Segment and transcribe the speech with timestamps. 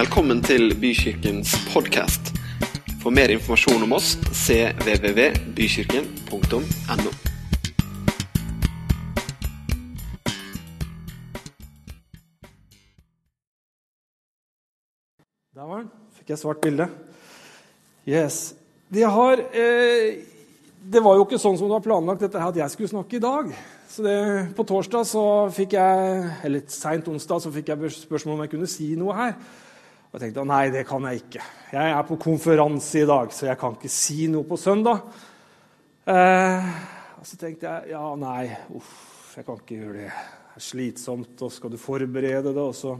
[0.00, 2.30] Velkommen til Bykirkens podkast.
[3.02, 7.10] For mer informasjon om oss cvvvbykirken.no.
[15.52, 15.92] Der var den.
[16.16, 16.88] Fikk jeg svart bilde.
[18.08, 18.56] Yes.
[18.88, 20.24] De har, eh,
[20.80, 23.20] det var jo ikke sånn som det var planlagt dette her, at jeg skulle snakke
[23.20, 23.52] i dag.
[23.84, 28.42] Så det, På torsdag så fikk jeg, eller seint onsdag så fikk jeg spørsmål om
[28.48, 29.36] jeg kunne si noe her.
[30.10, 31.42] Og jeg tenkte nei, det kan jeg ikke.
[31.70, 35.04] Jeg er på konferanse i dag, så jeg kan ikke si noe på søndag.
[36.10, 36.66] Eh,
[37.14, 40.08] og så tenkte jeg ja, nei, uff, jeg kan ikke gjøre det.
[40.50, 42.58] Det er slitsomt, og skal du forberede det?
[42.58, 42.96] Og så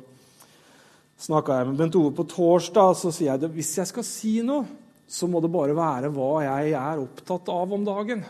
[1.26, 4.06] snakka jeg med Bent Ove på torsdag, og så sier jeg at hvis jeg skal
[4.06, 4.78] si noe,
[5.10, 8.22] så må det bare være hva jeg er opptatt av om dagen.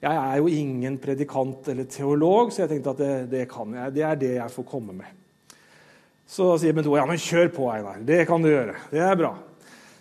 [0.00, 3.98] Jeg er jo ingen predikant eller teolog, så jeg tenkte at det, det kan jeg.
[4.00, 5.19] Det er det jeg får komme med.
[6.30, 7.98] Så sier Bent Ove ja, men kjør på, Einar.
[8.06, 8.76] Det kan du gjøre.
[8.92, 9.32] Det er bra.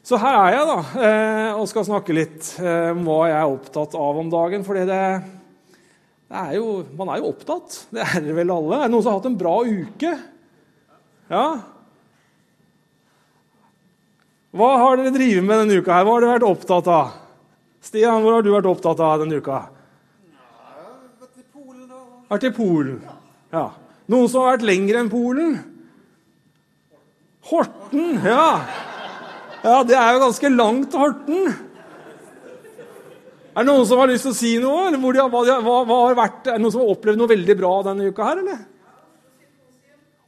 [0.06, 3.54] Så her er jeg da, eh, og skal snakke litt eh, om hva jeg er
[3.56, 4.64] opptatt av om dagen.
[4.66, 4.86] For det,
[6.30, 7.80] det er jo, man er jo opptatt.
[7.94, 8.78] Det er vel alle.
[8.78, 10.14] Er det noen som har hatt en bra uke?
[11.30, 11.44] Ja?
[14.54, 15.98] Hva har dere drevet med denne uka?
[15.98, 16.06] her?
[16.06, 17.18] Hva har dere vært opptatt av?
[17.86, 19.64] Stian, hvor har du vært opptatt av denne uka?
[22.30, 23.02] Vært i Polen.
[23.54, 23.68] Ja.
[24.10, 25.60] Noen som har vært lenger enn Polen?
[27.50, 28.46] Horten, ja.
[29.64, 31.50] Ja, Det er jo ganske langt til Horten.
[33.50, 34.88] Er det noen som har lyst til å si noe?
[34.88, 37.72] Eller de, hva, hva, hva, vært, er det noen som har opplevd noe veldig bra
[37.90, 38.60] denne uka her, eller?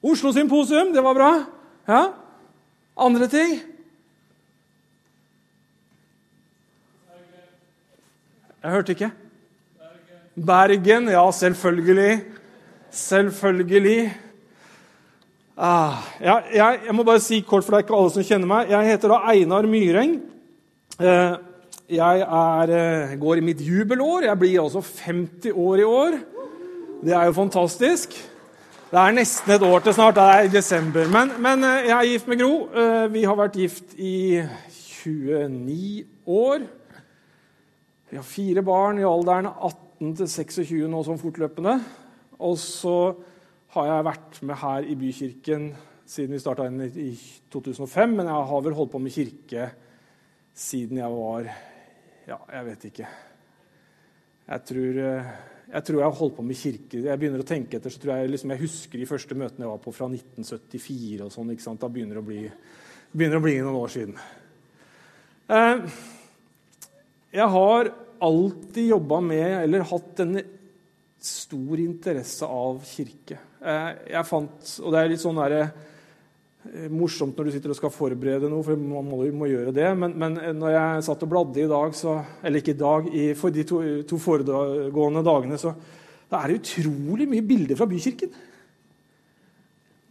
[0.01, 1.29] Oslo Symposium, det var bra.
[1.87, 2.01] Ja.
[2.97, 3.59] Andre ting?
[8.61, 9.11] Jeg hørte ikke.
[10.35, 12.25] Bergen, ja, selvfølgelig.
[12.91, 14.11] Selvfølgelig.
[15.61, 18.49] Ah, ja, jeg, jeg, må bare si kort, for det er ikke alle som kjenner
[18.49, 18.71] meg.
[18.71, 20.15] Jeg heter da Einar Myreng.
[20.97, 21.35] Eh,
[21.93, 24.25] jeg er, eh, går i mitt jubelår.
[24.25, 26.17] Jeg blir altså 50 år i år.
[27.05, 28.17] Det er jo fantastisk.
[28.89, 30.17] Det er nesten et år til snart.
[30.17, 31.05] Det er desember.
[31.13, 32.53] Men, men eh, jeg er gift med Gro.
[33.13, 36.69] Vi har vært gift i 29 år.
[38.09, 41.83] Vi har fire barn i alderen 18 til 26 nå som fortløpende.
[42.41, 43.13] Og så
[43.71, 45.69] har jeg vært med her i Bykirken
[46.11, 47.11] siden vi starta i
[47.53, 48.15] 2005.
[48.17, 49.69] Men jeg har vel holdt på med kirke
[50.51, 51.51] siden jeg var
[52.27, 53.07] Ja, jeg vet ikke.
[54.51, 54.97] Jeg tror,
[55.71, 58.19] jeg tror jeg har holdt på med kirke Jeg begynner å tenke etter, så tror
[58.19, 61.25] jeg liksom jeg husker de første møtene jeg var på fra 1974.
[61.25, 61.81] og sånn, ikke sant?
[61.81, 62.41] Da begynner det å bli,
[63.15, 64.17] begynner å bli noen år siden.
[65.51, 66.01] Eh,
[67.39, 70.43] jeg har alltid jobba med, eller hatt denne
[71.21, 73.39] stor interesse av kirke.
[73.61, 75.53] Eh, jeg fant, og Det er litt sånn der,
[76.65, 79.87] eh, morsomt når du sitter og skal forberede noe, for man må, må gjøre det.
[79.97, 83.25] Men, men, når jeg satt og bladde i dag, så, eller ikke i dag, i,
[83.37, 85.75] for de to, to foregående dagene, så
[86.31, 88.33] da er det utrolig mye bilder fra bykirken.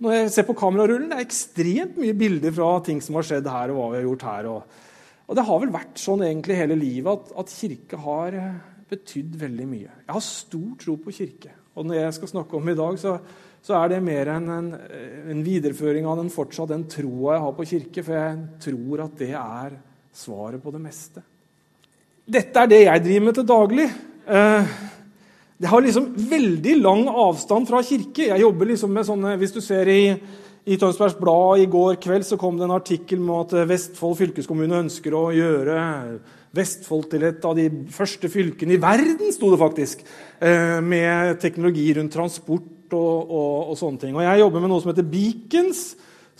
[0.00, 3.48] Når jeg ser på kamerarullen, det er ekstremt mye bilder fra ting som har skjedd
[3.50, 4.50] her, og hva vi har gjort her.
[4.52, 4.76] Og,
[5.26, 8.38] og det har vel vært sånn egentlig hele livet at, at kirke har
[8.90, 9.90] betydd veldig mye.
[10.06, 11.52] Jeg har stor tro på kirke.
[11.80, 13.14] Og når jeg skal snakke om i dag, så,
[13.64, 14.70] så er det mer enn en,
[15.32, 19.14] en, videreføring av den fortsatt den troa jeg har på kirke, for jeg tror at
[19.22, 19.78] det er
[20.12, 21.24] svaret på det meste.
[22.30, 23.86] Dette er det jeg driver med til daglig.
[24.28, 24.74] Eh,
[25.60, 28.28] det har liksom veldig lang avstand fra kirke.
[28.28, 30.04] Jeg jobber liksom med sånne, Hvis du ser i,
[30.64, 34.84] i Tønsbergs Blad i går kveld så kom det en artikkel med at Vestfold fylkeskommune
[34.84, 35.80] ønsker å gjøre
[36.56, 40.02] Vestfold til et av de første fylkene i verden, sto det faktisk,
[40.42, 44.16] eh, med teknologi rundt transport og, og, og, sånne ting.
[44.16, 45.84] Og jeg jobber med noe som heter Beacons,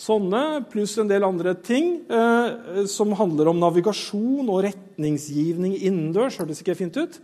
[0.01, 6.41] sånne, pluss en del andre ting eh, som handler om navigasjon og retningsgivning innendørs.
[6.41, 7.21] Hørtes ikke fint ut?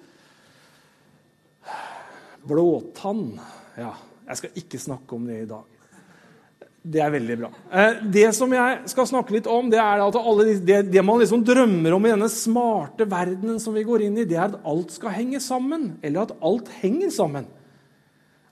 [2.46, 3.32] Blåtann.
[3.74, 3.96] Ja,
[4.28, 5.75] jeg skal ikke snakke om det i dag.
[6.86, 7.48] Det er veldig bra.
[7.74, 10.16] Eh, det som jeg skal snakke litt om, det er at
[10.62, 14.26] det, det, man liksom drømmer om i denne smarte verdenen som vi går inn i,
[14.28, 15.96] det er at alt skal henge sammen.
[16.06, 17.48] Eller at alt henger sammen.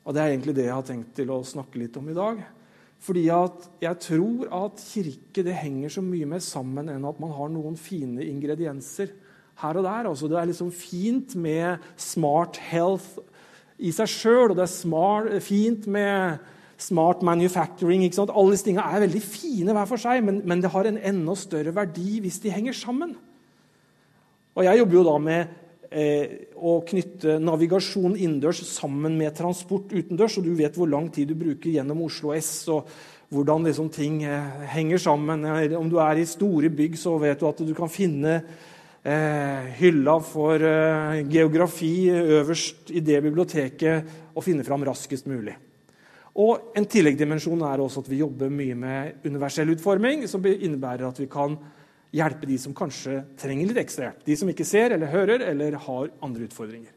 [0.04, 2.40] Og Det er egentlig det jeg har tenkt til å snakke litt om i dag.
[3.04, 7.32] Fordi at jeg tror at kirke det henger så mye mer sammen enn at man
[7.36, 9.12] har noen fine ingredienser
[9.62, 10.08] her og der.
[10.10, 13.20] Altså, det er liksom fint med smart health
[13.78, 16.42] i seg sjøl, og det er smart, fint med
[16.80, 18.04] smart manufacturing.
[18.04, 18.32] ikke sant?
[18.34, 21.36] Alle disse tingene er veldig fine hver for seg, men, men, det har en enda
[21.38, 23.14] større verdi hvis de henger sammen.
[24.54, 25.54] Og Jeg jobber jo da med
[25.90, 31.32] eh, å knytte navigasjon innendørs sammen med transport utendørs, og du vet hvor lang tid
[31.32, 32.86] du bruker gjennom Oslo S, og
[33.34, 35.44] hvordan liksom ting eh, henger sammen.
[35.78, 38.38] Om du er i store bygg, så vet du at du kan finne
[39.04, 45.56] eh, hylla for eh, geografi øverst i det biblioteket og finne fram raskest mulig.
[46.34, 51.20] Og En tilleggdimensjon er også at vi jobber mye med universell utforming, som innebærer at
[51.22, 51.54] vi kan
[52.14, 54.24] hjelpe de som kanskje trenger litt ekstra hjelp.
[54.26, 56.90] De som ikke ser eller hører eller har andre utfordringer.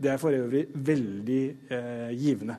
[0.00, 2.56] Det er for øvrig veldig eh, givende.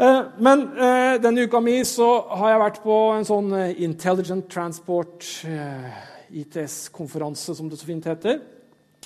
[0.00, 2.08] Eh, men eh, denne uka mi så
[2.40, 6.04] har jeg vært på en sånn eh, Intelligent Transport eh,
[6.40, 8.40] ITS-konferanse, som det så fint heter.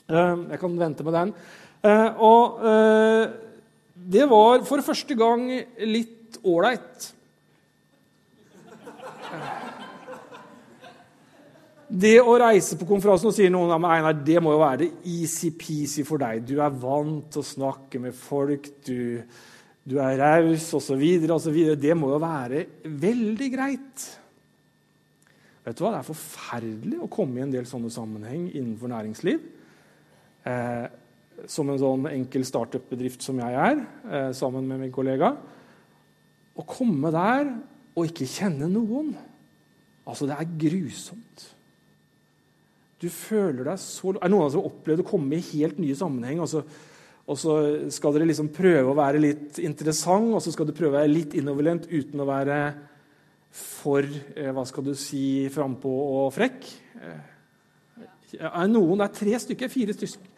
[0.04, 1.30] Jeg kan vente med den.
[2.20, 2.58] Og
[4.04, 5.46] det var for første gang
[5.88, 7.10] litt ålreit.
[11.94, 16.02] Det å reise på konferansen og sier noen av Einar, det må jo være easy-peasy
[16.06, 16.42] for deg.
[16.48, 19.20] Du er vant til å snakke med folk, du,
[19.84, 21.04] du er raus osv.
[21.78, 24.06] Det må jo være veldig greit.
[25.64, 25.94] Vet du hva?
[25.94, 29.46] Det er forferdelig å komme i en del sånne sammenheng innenfor næringsliv.
[30.44, 30.84] Eh,
[31.50, 35.34] som en sånn enkel startup-bedrift som jeg er, eh, sammen med min kollega.
[36.54, 37.50] Å komme der
[37.94, 39.14] og ikke kjenne noen
[40.04, 41.44] Altså, det er grusomt.
[43.00, 45.46] Du føler deg så Er det noen av dere som har opplevd å komme i
[45.46, 46.42] helt nye sammenheng?
[46.44, 46.60] Og så,
[47.24, 47.54] og så
[47.88, 51.12] skal dere liksom prøve å være litt interessant, og så skal du prøve å være
[51.12, 52.58] litt innoverlent uten å være
[53.54, 56.68] for eh, hva skal du si, frampå og frekk.
[57.00, 57.32] Eh,
[58.44, 60.32] er noen, Det er tre stykker, fire stykker.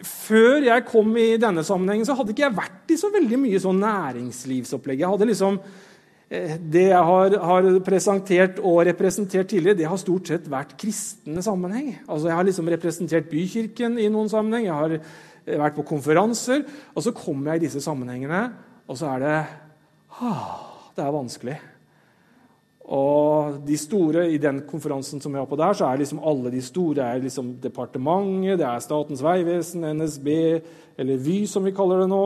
[0.00, 3.38] Eh, før jeg kom i denne sammenhengen, så hadde ikke jeg vært i så veldig
[3.44, 5.00] mye sånn næringslivsopplegg.
[5.02, 5.60] Jeg hadde liksom,
[6.30, 11.96] Det jeg har, har, presentert og representert tidligere, det har stort sett vært kristne sammenheng.
[12.06, 14.94] Altså, Jeg har liksom representert Bykirken i noen sammenheng, jeg har
[15.58, 16.62] vært på konferanser.
[16.94, 18.52] Og så kommer jeg i disse sammenhengene,
[18.86, 19.36] og så er det
[20.20, 20.54] ah,
[20.94, 21.58] Det er vanskelig.
[22.90, 26.50] Og de store, I den konferansen som vi har på der, så er liksom alle
[26.50, 30.28] de store det er liksom departementet, det er Statens vegvesen, NSB,
[30.98, 32.24] eller Vy, som vi kaller det nå.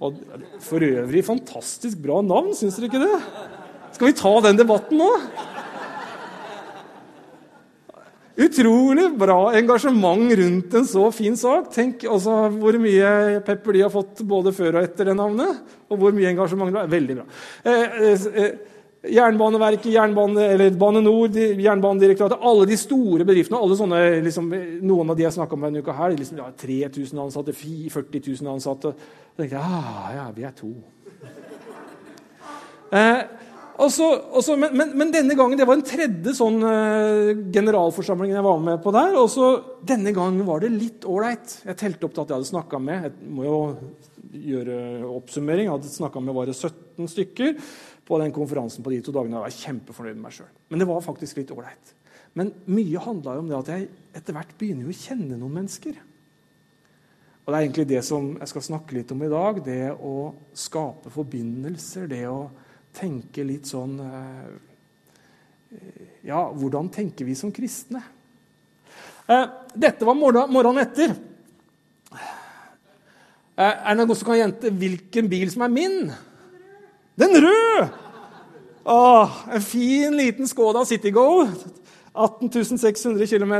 [0.00, 0.22] Og
[0.64, 3.20] For øvrig fantastisk bra navn, syns dere ikke det?
[3.98, 5.10] Skal vi ta den debatten nå?
[8.38, 11.72] Utrolig bra engasjement rundt en så fin sak.
[11.74, 15.58] Tenk altså hvor mye pepper de har fått både før og etter det navnet.
[15.90, 16.92] Og hvor mye engasjement det er.
[16.92, 17.26] Veldig bra.
[17.66, 18.76] Eh, eh, eh
[19.14, 23.60] Jernbaneverket, Jernbane, Bane Nor, Jernbanedirektoratet Alle de store bedriftene.
[23.60, 24.52] alle sånne, liksom,
[24.82, 28.52] Noen av de jeg snakka om denne uka, her, liksom, ja, 3000 ansatte, 40 000
[28.54, 28.94] ansatte.
[28.94, 30.72] Da tenkte jeg ah, ja, vi er to.
[32.88, 33.18] Eh,
[33.84, 38.42] også, også, men, men, men, denne gangen, det var en tredje sånn eh, generalforsamling jeg
[38.42, 39.12] var med på der.
[39.20, 39.50] og så
[39.86, 41.60] Denne gangen var det litt ålreit.
[41.68, 43.60] Jeg telte opp til at jeg hadde snakka med jeg må jo
[44.28, 44.78] gjøre
[45.12, 47.54] oppsummering, jeg hadde snakka med bare 17 stykker
[48.08, 49.36] på den konferansen på de to dagene.
[49.36, 50.52] Jeg var kjempefornøyd med meg sjøl.
[50.72, 51.94] Men det var faktisk litt ålreit.
[52.38, 55.98] Men mye handla om det at jeg etter hvert begynner å kjenne noen mennesker.
[57.44, 59.60] Og Det er egentlig det som jeg skal snakke litt om i dag.
[59.64, 60.14] Det å
[60.56, 62.08] skape forbindelser.
[62.10, 62.50] Det å
[62.96, 64.48] tenke litt sånn eh,
[66.28, 68.02] Ja, hvordan tenker vi som kristne?
[69.28, 69.46] Eh,
[69.76, 71.16] dette var morgenen etter.
[73.58, 76.12] Eh, er det noen som kan gjente hvilken bil som er min?
[77.18, 77.88] Den røde!
[78.88, 81.48] Åh, en fin, liten Skoda Citygo.
[82.14, 83.54] 18 600 km.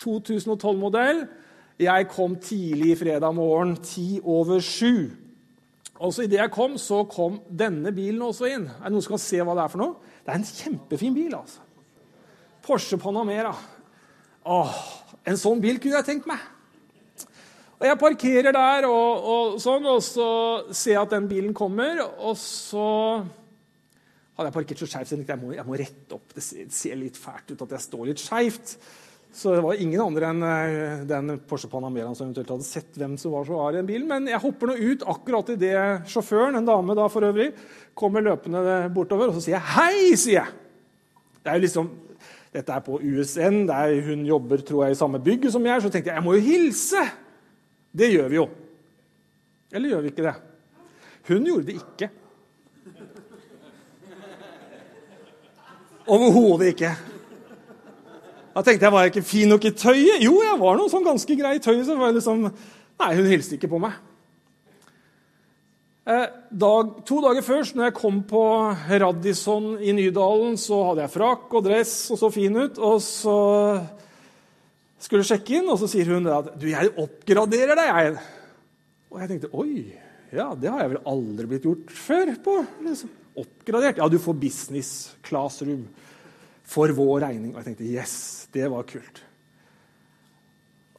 [0.00, 1.26] 2012-modell.
[1.78, 5.10] Jeg kom tidlig fredag morgen, ti over sju.
[5.98, 8.66] Og så Idet jeg kom, så kom denne bilen også inn.
[8.68, 10.12] Er det noen som kan se hva det er for noe?
[10.24, 11.34] Det er en kjempefin bil.
[11.36, 11.60] altså.
[12.64, 13.54] Porsche Panamera.
[14.46, 14.78] Åh,
[15.26, 16.38] En sånn bil kunne jeg tenkt meg.
[17.76, 20.28] Og Jeg parkerer der, og, og, sånn, og så
[20.72, 21.98] ser jeg at den bilen kommer.
[22.24, 22.86] Og så
[24.36, 26.30] hadde jeg parkert så skeivt, så jeg må, jeg må rette opp.
[26.32, 28.72] Det ser, det ser, litt fælt ut at jeg står litt skeivt.
[29.36, 33.18] Så det var ingen andre enn uh, den Porsche Panameraen som eventuelt hadde sett hvem
[33.20, 34.08] som var så var i den bilen.
[34.08, 37.50] Men jeg hopper nå ut akkurat idet sjåføren, en dame da for øvrig,
[37.92, 39.28] kommer løpende bortover.
[39.28, 40.56] Og så sier jeg 'hei', sier jeg.
[41.44, 41.92] Det er jo liksom,
[42.56, 45.82] Dette er på USN, er, hun jobber tror jeg, i samme bygg som jeg.
[45.82, 47.02] Så tenkte jeg jeg må jo hilse.
[47.96, 48.46] Det gjør vi jo.
[49.72, 50.36] Eller gjør vi ikke det?
[51.26, 52.10] Hun gjorde det ikke.
[56.06, 56.90] Overhodet ikke.
[58.56, 60.20] Da tenkte jeg, Var jeg ikke fin nok i tøyet?
[60.24, 61.86] Jo, jeg var noe sånn ganske grei i tøyet.
[61.88, 62.46] så var jeg liksom,
[62.96, 63.96] Nei, hun hilste ikke på meg.
[66.06, 68.42] Eh, dag, to dager før, når jeg kom på
[69.02, 72.78] Radisson i Nydalen, så hadde jeg frakk og dress og så fin ut.
[72.78, 73.36] Og så
[75.02, 78.18] Skulle sjekke inn, og så sier hun at du, jeg oppgraderer deg.
[79.12, 79.92] Og jeg tenkte oi,
[80.34, 82.32] ja, det har jeg vel aldri blitt gjort før.
[82.42, 82.56] på.
[82.86, 83.12] Liksom.
[83.36, 84.00] Oppgradert.
[84.00, 84.90] Ja, du får business
[85.26, 85.86] classroom
[86.66, 87.52] for vår regning.
[87.52, 88.16] Og jeg tenkte yes,
[88.56, 89.22] det var kult.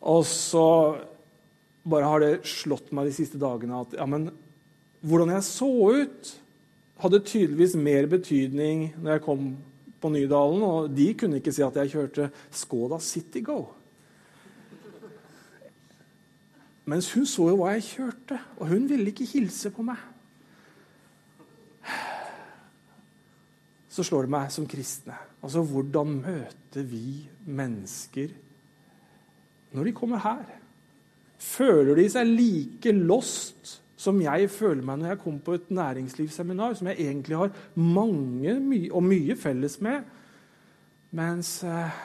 [0.08, 0.68] Og så
[1.88, 4.30] bare har det slått meg de siste dagene at ja, men
[5.08, 5.70] hvordan jeg så
[6.04, 6.30] ut,
[6.98, 9.50] hadde tydeligvis mer betydning når jeg kom
[10.02, 13.64] på Nydalen, og de kunne ikke si at jeg kjørte Skoda City Go.
[16.88, 20.00] Mens hun så jo hva jeg kjørte, og hun ville ikke hilse på meg.
[23.92, 25.18] Så slår det meg som kristne.
[25.42, 28.32] Altså, hvordan møter vi mennesker
[29.76, 30.46] når de kommer her?
[31.38, 36.76] Føler de seg like lost som jeg føler meg når jeg kommer på et næringslivsseminar,
[36.78, 40.06] som jeg egentlig har mange my og mye felles med,
[41.18, 41.98] mens eh,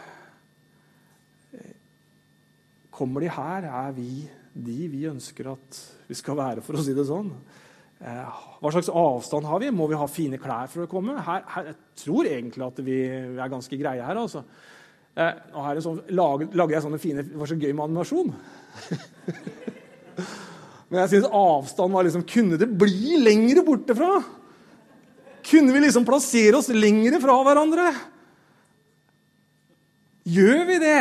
[2.93, 6.93] Kommer de her, er vi de vi ønsker at vi skal være, for å si
[6.97, 7.31] det sånn.
[8.03, 9.71] Eh, hva slags avstand har vi?
[9.73, 11.15] Må vi ha fine klær for å komme?
[11.23, 14.21] Her, her, jeg tror egentlig at vi er ganske greie her.
[14.21, 14.43] altså.
[15.15, 18.33] Eh, og her sånn, lager, lager, jeg sånne fine Det var så gøy med animasjon.
[20.93, 24.15] Men jeg synes avstanden var liksom Kunne det bli lengre borte fra?
[25.49, 27.91] Kunne vi liksom plassere oss lengre fra hverandre?
[30.33, 31.01] Gjør vi det?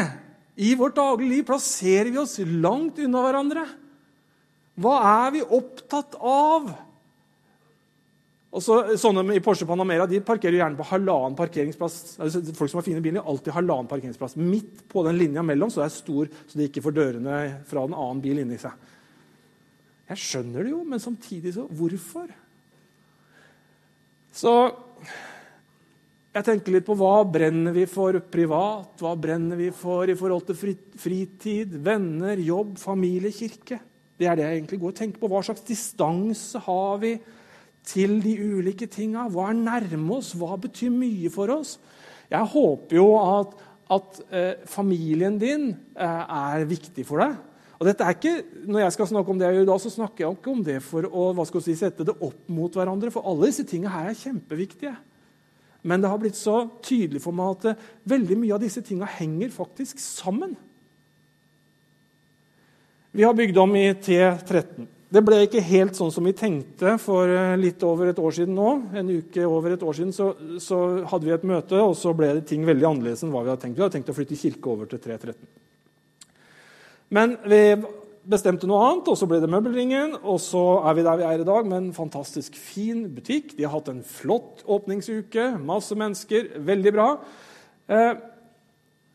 [0.60, 3.66] I vårt daglige liv plasserer vi oss langt unna hverandre.
[4.82, 6.72] Hva er vi opptatt av?
[8.52, 12.18] Og så, sånne I Porsche Panamera de parkerer gjerne på halvannen parkeringsplass.
[12.20, 14.36] Altså, folk som har fine biler, alltid halvannen parkeringsplass.
[14.36, 17.38] Midt på den linja mellom så det er stor, så de ikke får dørene
[17.70, 18.76] fra en annen bil inni seg.
[20.12, 22.28] Jeg skjønner det jo, men samtidig så Hvorfor?
[24.36, 24.52] Så
[26.32, 28.94] jeg tenker litt på hva brenner vi for privat?
[29.04, 33.82] Hva brenner vi for i forhold til fritid, venner, jobb, familie, kirke?
[34.16, 35.28] Det er det jeg egentlig går og tenker på.
[35.32, 37.18] Hva slags distanse har vi
[37.84, 39.26] til de ulike tinga?
[39.34, 40.32] Hva er nærme oss?
[40.40, 41.76] Hva betyr mye for oss?
[42.32, 43.56] Jeg håper jo at,
[43.92, 47.36] at eh, familien din eh, er viktig for deg.
[47.82, 48.38] Og dette er ikke,
[48.72, 50.80] Når jeg skal snakke om det jeg gjør da, så snakker jeg ikke om det
[50.86, 53.12] for å si, sette det opp mot hverandre.
[53.12, 54.96] For alle disse tingene her er kjempeviktige.
[55.82, 59.10] Men det har blitt så tydelig for meg at eh, veldig mye av disse tingene
[59.18, 60.54] henger faktisk sammen.
[63.12, 64.88] Vi har bygd om i T13.
[65.12, 68.56] Det ble ikke helt sånn som vi tenkte for eh, litt over et år siden
[68.56, 68.76] nå.
[69.02, 70.30] En uke over et år siden så,
[70.64, 70.78] så
[71.12, 73.66] hadde vi et møte, og så ble det ting veldig annerledes enn hva vi hadde
[73.66, 73.80] tenkt.
[73.80, 75.50] Vi hadde tenkt å flytte kirke over til 313.
[77.12, 77.64] Men vi
[78.28, 80.18] bestemte noe annet, og så ble det Møbelringen.
[80.22, 83.56] Og så er vi der vi er i dag, med en fantastisk fin butikk.
[83.58, 87.08] De har hatt en flott åpningsuke, masse mennesker, veldig bra.
[87.92, 88.14] Eh,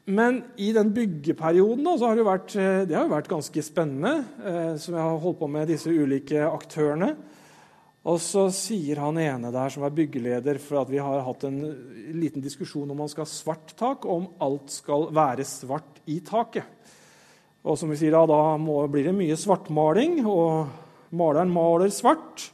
[0.07, 4.13] men i den byggeperioden da, har det, vært, eh, det har jo vært ganske spennende,
[4.43, 7.15] eh, som jeg har holdt på med disse ulike aktørene.
[8.07, 11.59] Og så sier han ene der, som er byggeleder, for at vi har hatt en
[12.15, 16.21] liten diskusjon om man skal ha svart tak, og om alt skal være svart i
[16.23, 16.76] taket.
[17.67, 22.47] Og som vi sier, da, da må, blir det mye svartmaling, og maleren maler svart.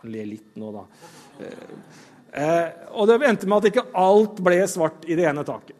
[0.00, 0.82] Jeg ler litt nå, da.
[1.44, 1.76] Eh,
[2.42, 5.76] eh, og det endte med at ikke alt ble svart i det ene taket.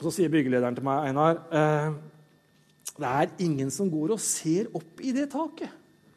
[0.00, 1.92] Og så sier byggelederen til meg, Einar eh,
[2.92, 5.70] det er ingen som går og ser opp i det taket.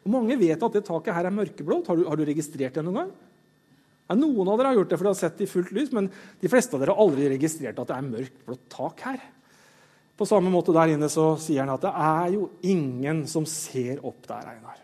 [0.06, 1.88] Og Mange vet at det taket her er mørkeblått.
[1.90, 3.14] Har du, har du registrert det noen gang?
[4.06, 5.90] Ja, noen av dere har gjort det, for de har sett det i fullt lys,
[5.96, 6.08] men
[6.40, 9.24] de fleste av dere har aldri registrert at det er mørkblått tak her.
[10.16, 14.00] På samme måte der inne så sier han at det er jo ingen som ser
[14.00, 14.78] opp der, Einar.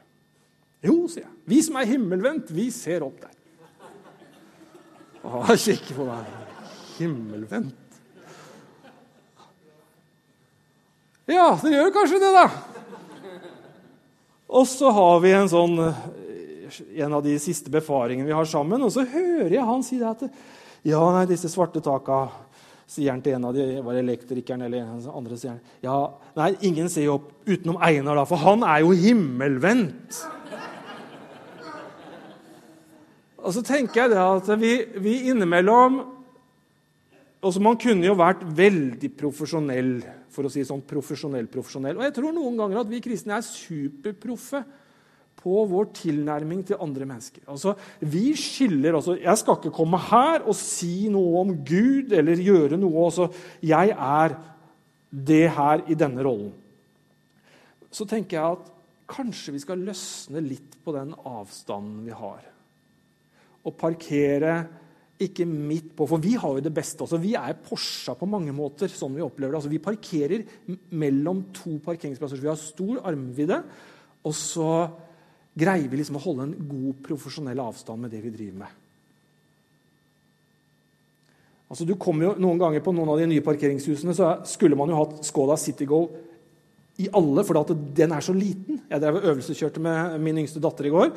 [0.85, 1.37] Jo, sier jeg.
[1.49, 3.37] Vi som er himmelvendt, vi ser opp der.
[5.23, 6.29] Å, kikke på meg.
[6.99, 7.79] Himmelvendt.
[11.31, 12.47] Ja, det gjør kanskje det, da.
[14.53, 15.79] Og så har vi en sånn
[16.97, 20.09] en av de siste befaringene vi har sammen, og så hører jeg han si det
[20.09, 20.25] at
[20.89, 22.25] ja, nei, disse svarte taka
[22.93, 25.61] sier han til en av de var elektrikeren eller en av de andre sier han,
[25.85, 25.97] ja,
[26.39, 30.23] nei, ingen ser opp utenom Einar, da, for han er jo himmelvendt.
[33.43, 36.03] Og så tenker jeg det at vi, vi innimellom
[37.43, 39.97] også Man kunne jo vært veldig profesjonell,
[40.31, 41.97] for å si sånn profesjonell, profesjonell.
[41.99, 44.61] Og jeg tror noen ganger at vi kristne er superproffe
[45.43, 47.45] på vår tilnærming til andre mennesker.
[47.51, 52.43] Altså, vi skiller altså, Jeg skal ikke komme her og si noe om Gud eller
[52.43, 53.09] gjøre noe.
[53.09, 53.29] Altså,
[53.63, 54.37] jeg er
[55.13, 56.53] det her i denne rollen.
[57.93, 58.71] Så tenker jeg at
[59.13, 62.47] kanskje vi skal løsne litt på den avstanden vi har.
[63.63, 64.55] Og parkere
[65.23, 66.07] ikke midt på.
[66.09, 67.21] For vi har jo det beste også.
[67.23, 68.91] Vi er Porscha på mange måter.
[68.91, 69.61] sånn Vi opplever det.
[69.61, 70.45] Altså, vi parkerer
[70.91, 72.39] mellom to parkeringsplasser.
[72.39, 73.63] Så vi har stor armvidde.
[74.25, 74.71] Og så
[75.59, 78.79] greier vi liksom å holde en god profesjonell avstand med det vi driver med.
[81.73, 84.93] Altså, du kommer jo Noen ganger på noen av de nye parkeringshusene så skulle man
[84.93, 86.03] jo hatt Skoda Citygo
[87.01, 88.83] i alle, for den er så liten.
[88.91, 91.15] Jeg drev øvelseskjørte med min yngste datter i går.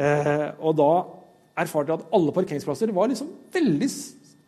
[0.00, 0.92] Eh, og da
[1.60, 3.90] erfarte jeg at alle parkeringsplasser var liksom veldig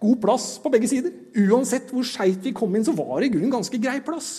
[0.00, 1.12] god plass på begge sider.
[1.44, 4.38] Uansett hvor skeivt vi kom inn, så var det i grunnen ganske grei plass.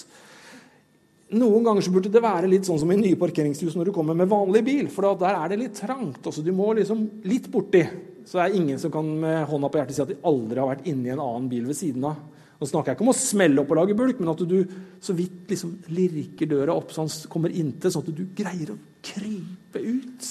[1.34, 4.18] Noen ganger så burde det være litt sånn som i nye parkeringshus når du kommer
[4.18, 4.90] med vanlig bil.
[4.94, 6.22] For der er det litt trangt.
[6.22, 7.82] Også du må liksom litt borti.
[8.26, 10.70] Så det er ingen som kan med hånda på hjertet si at de aldri har
[10.70, 12.22] vært inni en annen bil ved siden av.
[12.56, 14.60] Nå snakker jeg ikke om å smelle opp og lage bulk, men at du
[15.04, 18.78] så vidt liksom lirker døra opp så han kommer inntil, sånn at du greier å
[19.06, 20.30] krype ut.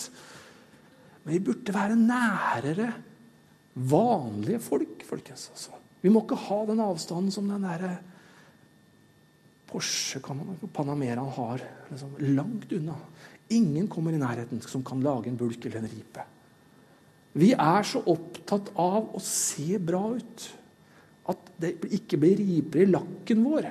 [1.25, 2.89] Men vi burde være nærere
[3.75, 5.51] vanlige folk, folkens.
[5.53, 5.77] Altså.
[6.05, 7.99] Vi må ikke ha den avstanden som den derre
[9.75, 10.21] Porsche
[10.73, 11.63] Panameraen har.
[11.91, 12.95] Liksom, langt unna.
[13.51, 16.23] Ingen kommer i nærheten som kan lage en bulk eller en ripe.
[17.35, 20.45] Vi er så opptatt av å se bra ut
[21.33, 23.67] at det ikke blir riper i lakken vår.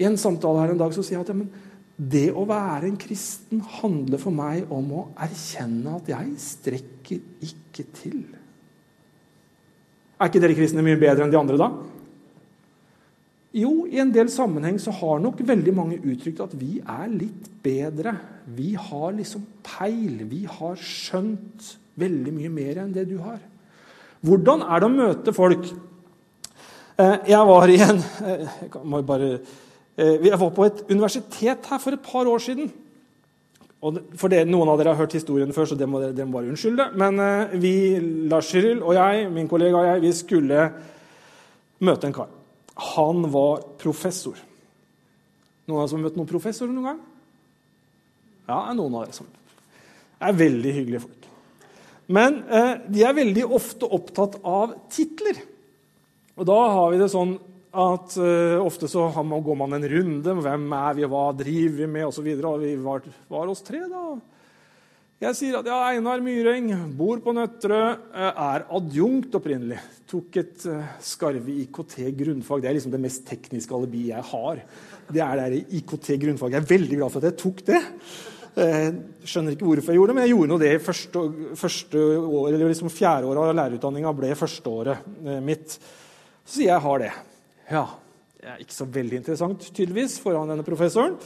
[0.00, 1.64] I en samtale her en dag så sier jeg at ja,
[1.94, 7.84] det å være en kristen handler for meg om å erkjenne at jeg strekker ikke
[8.00, 8.24] til.
[10.18, 11.68] Er ikke dere kristne mye bedre enn de andre, da?
[13.54, 17.46] Jo, i en del sammenheng så har nok veldig mange uttrykt at vi er litt
[17.62, 18.16] bedre.
[18.50, 20.24] Vi har liksom peil.
[20.26, 21.68] Vi har skjønt
[22.00, 23.38] veldig mye mer enn det du har.
[24.26, 25.70] Hvordan er det å møte folk?
[26.98, 29.30] Eh, jeg var i en eh, Jeg bare
[29.98, 32.70] eh, Jeg var på et universitet her for et par år siden.
[33.84, 36.50] Og for det, Noen av dere har hørt historien før, så det må dere, bare
[36.50, 36.90] unnskylde.
[36.98, 37.20] Men
[37.60, 40.70] vi, Lars Cyril og jeg, min kollega og jeg, vi skulle
[41.84, 42.32] møte en kar.
[42.74, 44.38] Han var professor.
[45.64, 47.02] Noen av dere som har møtt noen professorer noen gang?
[48.48, 51.28] Ja, noen av dere som Det er veldig hyggelige folk.
[52.12, 55.38] Men eh, de er veldig ofte opptatt av titler.
[56.34, 57.36] Og da har vi det sånn
[57.74, 60.36] at eh, ofte så man, går man en runde.
[60.44, 62.28] Hvem er vi, hva driver vi med, osv.
[62.28, 64.04] Og, så og vi var, var oss tre, da.
[65.24, 66.66] Jeg sier at ja, Einar Myreng
[66.98, 69.78] bor på Nøtterøy, eh, er adjunkt opprinnelig.
[70.10, 72.60] Tok et uh, skarve IKT grunnfag.
[72.60, 74.60] Det er liksom det mest tekniske alibi jeg har.
[75.08, 76.58] Det er det IKT-grunnfaget.
[76.58, 77.80] Jeg er veldig glad for at jeg tok det.
[78.54, 78.90] Eh,
[79.24, 81.24] skjønner ikke hvorfor jeg gjorde det, men jeg gjorde nå det første,
[81.62, 85.08] første år, eller liksom fjerde året av lærerutdanninga ble førsteåret
[85.46, 85.78] mitt.
[86.44, 87.10] Så sier jeg har det.
[87.72, 87.86] Ja,
[88.44, 91.16] det er ikke så veldig interessant, tydeligvis, foran denne professoren.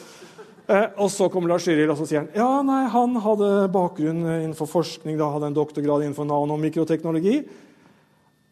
[0.68, 4.20] Eh, og så kommer Lars Cyril og så sier han, ja, nei, han hadde bakgrunn
[4.20, 5.16] innenfor forskning.
[5.16, 7.38] da hadde en doktorgrad innenfor nanomikroteknologi.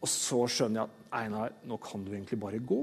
[0.01, 2.81] Og så skjønner jeg at Einar, nå kan du egentlig bare gå.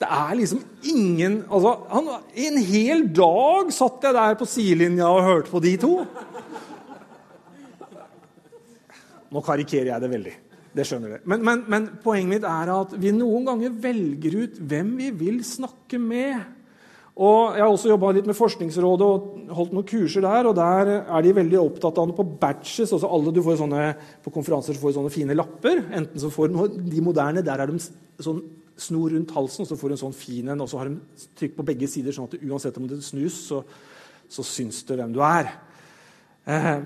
[0.00, 5.26] Det er liksom ingen altså, han, En hel dag satt jeg der på sidelinja og
[5.26, 5.94] hørte på de to.
[9.30, 10.38] Nå karikerer jeg det veldig.
[10.76, 11.26] Det skjønner dere.
[11.26, 15.40] Men, men, men, poenget mitt er at vi noen ganger velger ut hvem vi vil
[15.46, 16.38] snakke med.
[17.20, 20.46] Og Jeg har også jobba litt med Forskningsrådet og holdt noen kurser der.
[20.46, 22.92] og Der er de veldig opptatt av det på batches.
[22.92, 25.84] altså alle du får sånne, På konferanser får du sånne fine lapper.
[25.90, 27.78] enten så får De moderne der er de
[28.22, 28.42] sånn
[28.80, 30.60] snor rundt halsen, og så får du en sånn fin en.
[30.60, 33.62] Og så har de trykk på begge sider, sånn at uansett om det snus, så,
[34.30, 35.50] så syns det hvem du er.
[36.46, 36.80] Eh,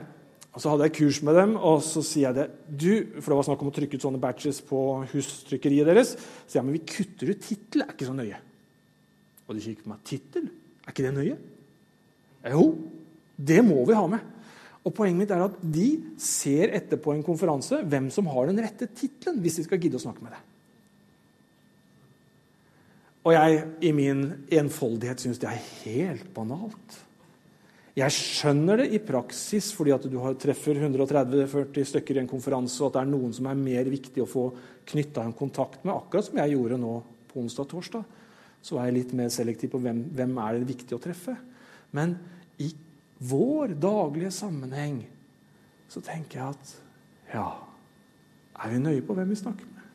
[0.54, 3.38] og Så hadde jeg kurs med dem, og så sier jeg det du, For det
[3.40, 6.14] var snakk om å trykke ut sånne batches på hustrykkeriet deres.
[6.14, 8.38] Så sier jeg men vi kutter ut tittel, er ikke så nøye.
[9.48, 10.04] Og de kikker på meg.
[10.06, 10.46] Tittel?
[10.84, 11.36] Er ikke det nøye?
[12.54, 12.68] Jo,
[13.34, 14.30] det må vi ha med.
[14.84, 15.88] Og Poenget mitt er at de
[16.20, 19.98] ser etter på en konferanse hvem som har den rette tittelen, hvis de skal gidde
[19.98, 20.50] å snakke med deg.
[23.24, 26.98] Og jeg i min enfoldighet syns det er helt banalt.
[27.94, 32.88] Jeg skjønner det i praksis fordi at du treffer 130-40 stykker i en konferanse, og
[32.90, 34.48] at det er noen som er mer viktig å få
[34.90, 35.94] knytta en kontakt med.
[35.94, 36.94] Akkurat som jeg gjorde nå
[37.30, 38.08] på onsdag og torsdag.
[38.64, 41.36] Så er jeg litt mer selektiv på hvem, hvem er det viktig å treffe.
[41.94, 42.16] Men
[42.58, 42.72] i
[43.22, 45.04] vår daglige sammenheng
[45.90, 46.74] så tenker jeg at
[47.34, 47.46] ja
[48.64, 49.86] Er vi nøye på hvem vi snakker med?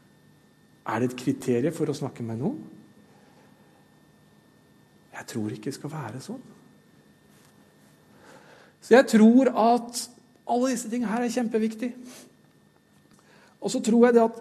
[0.91, 2.57] Er det et kriterium for å snakke med noen?
[5.15, 6.41] Jeg tror ikke det skal være sånn.
[8.81, 10.03] Så jeg tror at
[10.49, 11.93] alle disse tingene her er kjempeviktige.
[13.59, 14.39] Og så tror jeg det at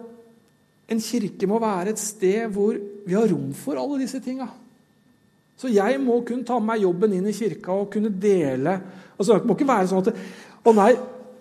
[0.89, 4.47] en kirke må være et sted hvor vi har rom for alle disse tinga.
[5.59, 8.77] Så jeg må kunne ta med meg jobben inn i kirka og kunne dele.
[9.19, 10.21] Altså, det må ikke være sånn at
[10.67, 10.93] Å nei,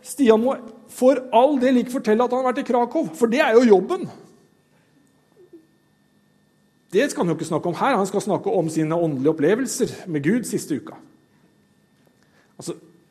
[0.07, 0.55] Stian må
[0.95, 3.67] for all del ikke fortelle at han har vært i Krakow, for det er jo
[3.67, 4.07] jobben.
[6.95, 7.97] Det skal han jo ikke snakke om her.
[7.99, 10.97] Han skal snakke om sine åndelige opplevelser med Gud siste uka.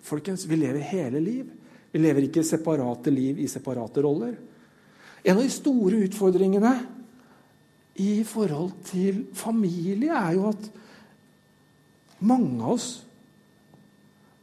[0.08, 1.50] Folkens, Vi lever hele liv.
[1.92, 4.36] Vi lever ikke separate liv i separate roller.
[5.24, 6.74] En av de store utfordringene
[8.00, 10.68] i forhold til familie er jo at
[12.28, 12.88] mange av oss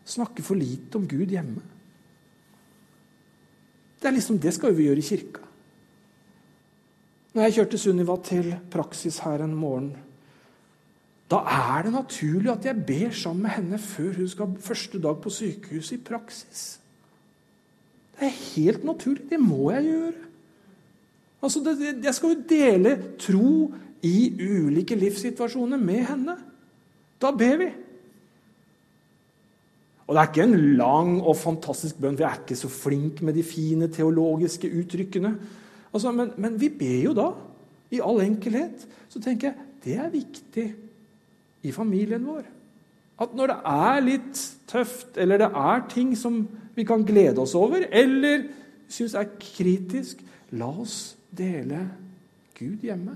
[0.04, 1.62] snakker for lite om Gud hjemme.
[4.00, 5.44] Det er liksom, det skal vi gjøre i kirka.
[7.34, 9.94] Når jeg kjørte Sunniva til praksis her en morgen,
[11.34, 15.16] da er det naturlig at jeg ber sammen med henne før hun skal første dag
[15.22, 16.64] på sykehuset i praksis.
[18.14, 19.24] Det er helt naturlig.
[19.30, 20.12] Det må jeg gjøre.
[21.42, 23.48] Altså, det, jeg skal jo dele tro
[24.04, 26.36] i ulike livssituasjoner med henne.
[27.20, 27.68] Da ber vi.
[30.04, 33.22] Og det er ikke en lang og fantastisk bønn, for jeg er ikke så flink
[33.24, 35.34] med de fine teologiske uttrykkene.
[35.94, 37.30] Altså, men, men, vi ber jo da,
[37.90, 38.86] i all enkelhet.
[39.08, 40.68] Så tenker jeg det er viktig
[41.64, 42.44] i familien vår.
[43.24, 46.42] At når det er litt tøft, eller det er ting som
[46.74, 48.48] vi kan glede oss over, eller
[48.90, 50.20] syns er kritisk,
[50.58, 51.86] la oss dele
[52.58, 53.14] Gud hjemme.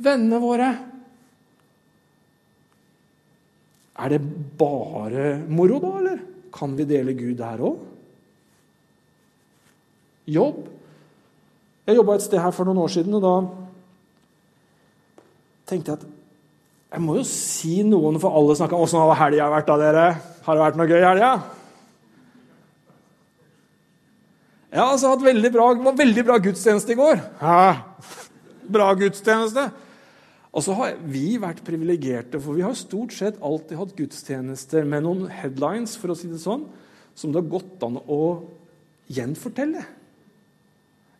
[0.00, 0.70] Vennene våre
[4.00, 4.20] Er det
[4.56, 6.20] bare moro, da, eller?
[6.56, 7.82] Kan vi dele Gud der òg?
[10.24, 10.62] Jobb.
[11.84, 13.34] Jeg jobba et sted her for noen år siden, og da
[15.70, 16.08] tenkte jeg at
[16.90, 20.06] jeg må jo si noen, for alle snakka om åssen har helga vært da, dere?
[20.42, 21.30] Har det vært noe gøy i helga?
[24.70, 27.22] Ja, altså, hatt veldig bra, det var veldig bra gudstjeneste i går.
[27.38, 27.60] Hæ?
[28.70, 29.68] bra gudstjeneste.
[30.50, 35.04] Og så har vi vært privilegerte, for vi har stort sett alltid hatt gudstjenester med
[35.06, 36.64] noen headlines for å si det sånn,
[37.14, 38.22] som det har gått an å
[39.10, 39.84] gjenfortelle.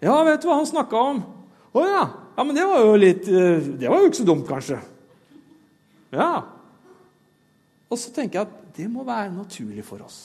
[0.02, 1.22] Ja, vet du hva han snakka om?
[1.72, 2.02] Å ja.
[2.37, 2.44] ja.
[2.44, 4.80] Men det var jo litt eh, Det var jo ikke så dumt, kanskje.
[6.14, 6.33] Ja.
[7.90, 10.24] Og så tenker jeg at det må være naturlig for oss.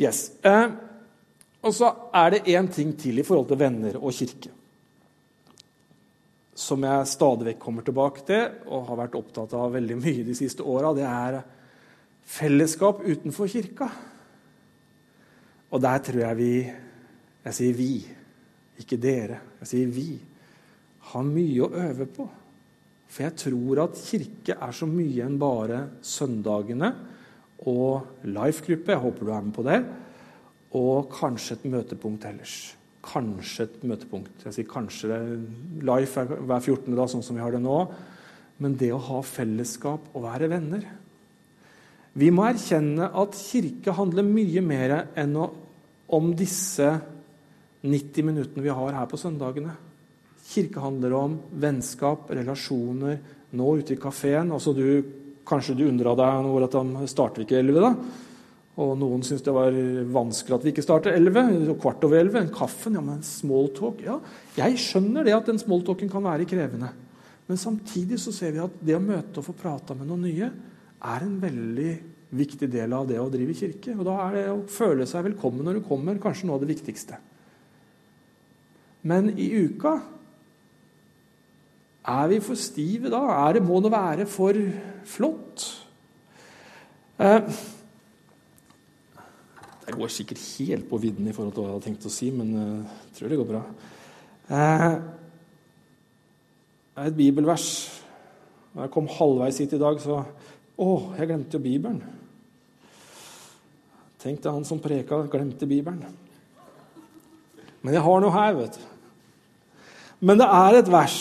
[0.00, 0.30] Yes.
[0.44, 0.66] Eh,
[1.62, 4.52] og så er det én ting til i forhold til venner og kirke
[6.62, 10.36] som jeg stadig vekk kommer tilbake til og har vært opptatt av veldig mye de
[10.36, 11.40] siste åra, det er
[12.28, 13.88] fellesskap utenfor kirka.
[15.72, 16.54] Og der tror jeg vi
[17.42, 18.06] Jeg sier vi,
[18.82, 19.40] ikke dere.
[19.62, 20.10] Jeg sier vi.
[21.12, 22.28] Har mye å øve på.
[23.12, 26.92] For jeg tror at kirke er så mye enn bare søndagene
[27.68, 28.94] og life-gruppe.
[28.94, 29.80] Jeg håper du er med på det.
[30.78, 32.56] Og kanskje et møtepunkt ellers
[33.02, 34.44] kanskje et møtepunkt.
[34.46, 35.18] Jeg sier kanskje.
[35.84, 36.94] Life er hver 14.
[36.94, 37.78] dag, sånn som vi har det nå.
[38.62, 40.84] Men det å ha fellesskap og være venner
[42.14, 45.32] Vi må erkjenne at kirke handler mye mer enn
[46.12, 46.90] om disse
[47.82, 49.74] 90 minuttene vi har her på søndagene.
[50.52, 53.18] Kirke handler om vennskap, relasjoner,
[53.58, 54.52] nå ute i kafeen.
[54.54, 54.84] Altså du,
[55.48, 57.94] kanskje du undra deg over at de starter ikke 11, da?
[58.82, 59.74] Og noen syntes det var
[60.14, 62.38] vanskelig at vi ikke starter 11, kvart over 11.
[62.40, 64.16] En kaffen, ja, men smalltalk Ja,
[64.56, 66.88] jeg skjønner det at den smalltalken kan være krevende.
[67.50, 70.48] Men samtidig så ser vi at det å møte og få prata med noen nye
[71.02, 71.92] er en veldig
[72.32, 73.92] viktig del av det å drive kirke.
[73.98, 76.72] Og da er det å føle seg velkommen når du kommer, kanskje noe av det
[76.72, 77.18] viktigste.
[79.02, 79.96] Men i uka
[82.02, 83.22] er vi for stive da?
[83.46, 84.58] Er det, må det være for
[85.06, 85.66] flott?
[87.22, 87.48] Eh,
[89.86, 92.30] jeg går sikkert helt på vidden i forhold til hva jeg hadde tenkt å si,
[92.34, 93.62] men eh, jeg tror det går bra.
[94.52, 94.94] Eh,
[97.06, 97.68] et bibelvers.
[98.72, 100.22] Da jeg kom halvveis hit i dag, så
[100.82, 101.98] Å, jeg glemte jo Bibelen.
[104.22, 106.00] Tenk deg han som preka, glemte Bibelen.
[107.84, 108.91] Men jeg har noe her, vet du.
[110.22, 111.16] Men det er et vers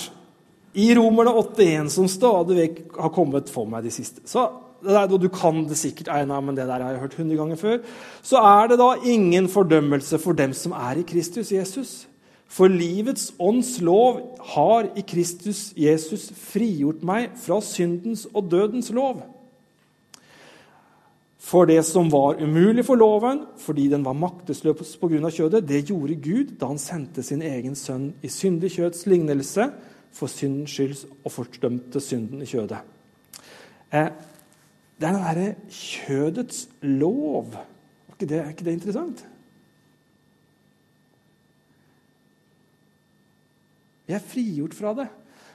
[0.78, 4.24] i Romerne 8,1 som stadig vekk har kommet for meg de siste.
[4.30, 4.46] Så
[4.82, 7.78] og du kan det sikkert, Einar, men det der har jeg hørt hundre ganger før,
[8.26, 12.08] så er det da ingen fordømmelse for dem som er i Kristus Jesus.
[12.52, 19.22] For livets ånds lov har i Kristus Jesus frigjort meg fra syndens og dødens lov.
[21.42, 25.30] For det som var umulig for loven, fordi den var maktesløs pga.
[25.30, 29.72] kjødet, det gjorde Gud da han sendte sin egen sønn i syndig kjøds lignelse
[30.14, 32.78] for syndens skyld og fordømte synden i kjødet.
[33.92, 34.12] Eh,
[35.00, 37.56] det er den derre kjødets lov.
[37.56, 39.26] Er ikke, det, er ikke det interessant?
[44.06, 45.08] Vi er frigjort fra det.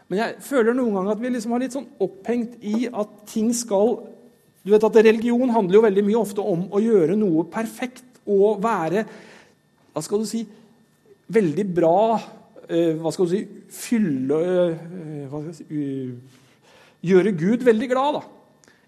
[0.08, 3.52] Men jeg føler noen ganger at vi liksom har litt sånn opphengt i at ting
[3.54, 4.00] skal
[4.66, 8.58] Du vet at Religion handler jo veldig mye ofte om å gjøre noe perfekt og
[8.64, 9.04] være
[9.94, 10.42] Hva skal du si
[11.36, 11.98] Veldig bra
[12.66, 14.40] eh, Hva skal du si Fylle
[14.74, 15.66] eh, si,
[17.06, 18.22] Gjøre Gud veldig glad, da.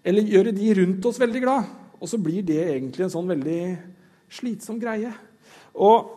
[0.03, 1.67] Eller gjøre de rundt oss veldig glad.
[2.01, 3.59] Og så blir det egentlig en sånn veldig
[4.33, 5.11] slitsom greie.
[5.79, 6.09] Og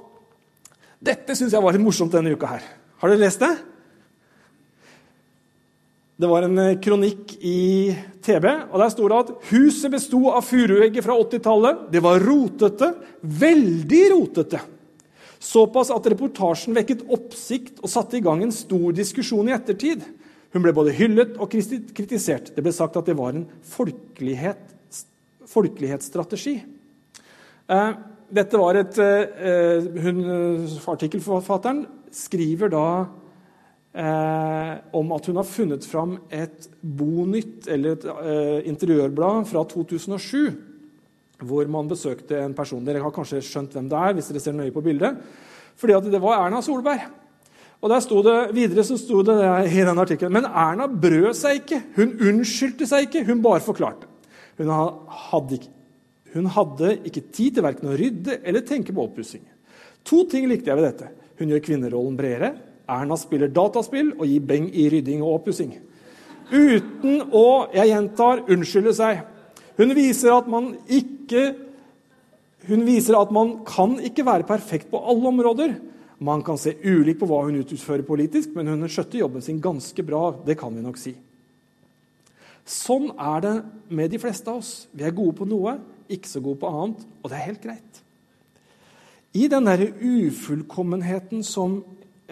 [1.02, 2.66] dette syns jeg var litt morsomt denne uka her.
[2.98, 3.52] Har dere lest det?
[6.16, 10.44] Det var en eh, kronikk i TV, og der sto det at huset besto av
[10.44, 11.86] furuegger fra 80-tallet.
[11.94, 12.90] Det var rotete.
[13.22, 14.60] Veldig rotete.
[15.42, 20.04] Såpass at reportasjen vekket oppsikt og satte i gang en stor diskusjon i ettertid.
[20.52, 22.52] Hun ble både hyllet og kritisert.
[22.54, 24.60] Det ble sagt at det var en folkelighet,
[25.48, 26.58] folkelighetsstrategi.
[27.72, 27.90] Eh,
[28.32, 30.22] dette var et eh, hun,
[30.92, 32.86] Artikkelforfatteren skriver da
[33.92, 40.52] eh, om at hun har funnet fram et Bonytt, eller et eh, interiørblad fra 2007,
[41.42, 42.84] hvor man besøkte en person.
[42.86, 45.18] Dere har kanskje skjønt hvem det er, hvis dere ser nøye på bildet.
[45.80, 47.08] Fordi at det var Erna Solberg.
[47.82, 49.34] Og der sto det, Videre så sto det
[49.72, 51.80] i den artikkelen Men Erna brød seg ikke.
[51.96, 53.24] Hun unnskyldte seg ikke.
[53.26, 54.06] Hun bare forklarte.
[54.60, 55.72] Hun hadde ikke,
[56.36, 59.42] hun hadde ikke tid til verken å rydde eller tenke på oppussing.
[60.08, 61.08] To ting likte jeg ved dette.
[61.40, 62.52] Hun gjør kvinnerollen bredere.
[62.90, 65.74] Erna spiller dataspill og gir beng i rydding og oppussing.
[66.52, 69.22] Uten å, jeg gjentar, unnskylde seg.
[69.78, 71.52] Hun viser at man ikke
[72.68, 75.74] hun viser at man kan ikke være perfekt på alle områder.
[76.22, 80.04] Man kan se ulikt på hva hun utfører politisk, men hun skjøtter jobben sin ganske
[80.06, 80.28] bra.
[80.46, 81.16] Det kan vi nok si.
[82.62, 83.54] Sånn er det
[83.90, 84.86] med de fleste av oss.
[84.94, 85.74] Vi er gode på noe,
[86.06, 88.02] ikke så gode på annet, og det er helt greit.
[89.34, 91.80] I den der ufullkommenheten som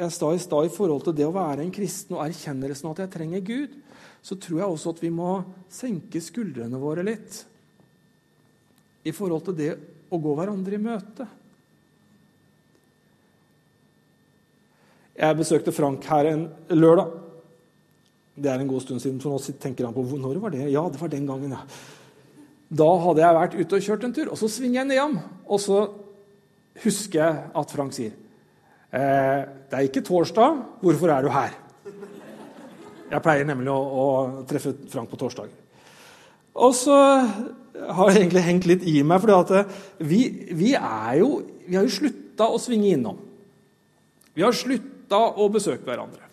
[0.00, 2.94] jeg sa i stad i forhold til det å være en kristen og erkjennelsen av
[2.94, 3.76] at jeg trenger Gud,
[4.24, 5.32] så tror jeg også at vi må
[5.72, 7.42] senke skuldrene våre litt
[9.04, 9.70] i forhold til det
[10.12, 11.26] å gå hverandre i møte.
[15.20, 17.12] Jeg besøkte Frank her en lørdag.
[18.40, 20.86] Det er en god stund siden, for nå tenker han på når var det Ja,
[20.88, 21.64] det var den gangen, ja.
[22.70, 25.18] Da hadde jeg vært ute og kjørt en tur, og så svinger jeg nedom.
[25.44, 25.80] Og så
[26.84, 28.14] husker jeg at Frank sier
[28.90, 30.60] Eh, det er ikke torsdag.
[30.82, 31.56] Hvorfor er du her?
[33.10, 34.06] Jeg pleier nemlig å, å
[34.46, 35.50] treffe Frank på torsdag.
[36.60, 36.96] Og så
[37.88, 39.62] har jeg egentlig hengt litt i meg, for
[40.02, 40.20] vi,
[40.54, 41.30] vi, er jo,
[41.66, 43.18] vi har jo slutta å svinge innom.
[44.34, 46.26] Vi har slutta å besøke hverandre.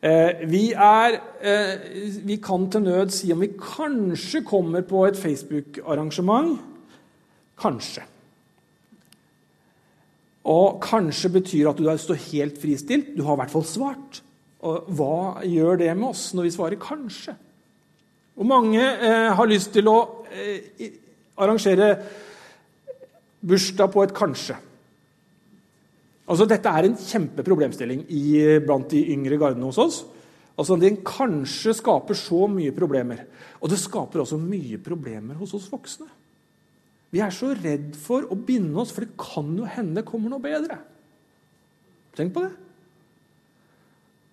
[0.00, 1.88] Eh, vi, er, eh,
[2.24, 6.56] vi kan til nød si om vi kanskje kommer på et Facebook-arrangement.
[7.60, 8.06] Kanskje.
[10.48, 13.12] Og kanskje betyr at du står helt fristilt.
[13.16, 14.22] Du har i hvert fall svart.
[14.64, 17.36] Og hva gjør det med oss når vi svarer 'kanskje'?
[18.36, 20.92] Og mange eh, har lyst til å eh,
[21.36, 21.96] arrangere
[23.40, 24.56] bursdag på et 'kanskje'.
[26.28, 28.04] Altså, Dette er en kjempeproblemstilling
[28.64, 30.04] blant de yngre gardene hos oss.
[30.56, 33.26] Altså, Den kanskje skaper så mye problemer.
[33.60, 36.06] Og det skaper også mye problemer hos oss voksne.
[37.10, 40.30] Vi er så redd for å binde oss, for det kan jo hende det kommer
[40.30, 40.78] noe bedre.
[42.16, 42.52] Tenk på det.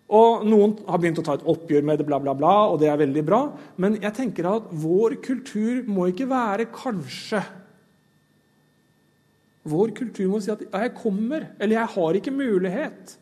[0.07, 2.87] Og Noen har begynt å ta et oppgjør med det, bla, bla, bla, og det
[2.87, 3.41] er veldig bra.
[3.81, 7.41] Men jeg tenker at vår kultur må ikke være kanskje.
[9.67, 13.17] Vår kultur må si at 'jeg kommer', eller 'jeg har ikke mulighet'.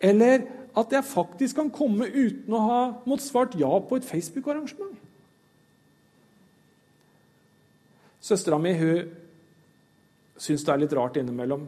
[0.00, 0.46] Eller
[0.76, 4.96] at jeg faktisk kan komme uten å ha måttet svart ja på et Facebook-arrangement.
[8.26, 8.72] Søstera mi
[10.36, 11.66] syns det er litt rart innimellom.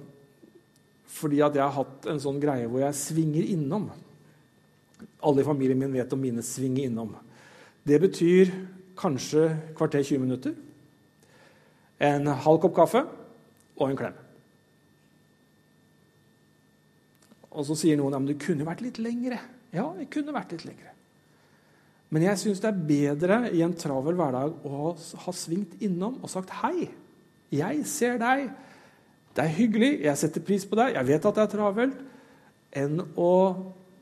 [1.09, 3.89] Fordi at jeg har hatt en sånn greie hvor jeg svinger innom.
[5.23, 7.15] Alle i familien min vet om mine svinger innom.
[7.87, 8.51] Det betyr
[8.99, 9.47] kanskje
[9.79, 10.55] kvarter 20 minutter,
[12.03, 13.05] en halv kopp kaffe
[13.79, 14.19] og en klem.
[17.55, 19.39] Og så sier noen at det kunne vært litt lengre.
[19.75, 20.98] Ja, det kunne vært litt lengre.
[22.09, 24.93] Men jeg syns det er bedre i en travel hverdag å
[25.25, 26.89] ha svingt innom og sagt hei.
[27.53, 28.47] Jeg ser deg.
[29.37, 29.91] Det er hyggelig.
[30.07, 30.95] Jeg setter pris på deg.
[30.97, 32.01] Jeg vet at det er travelt.
[32.79, 33.33] Enn å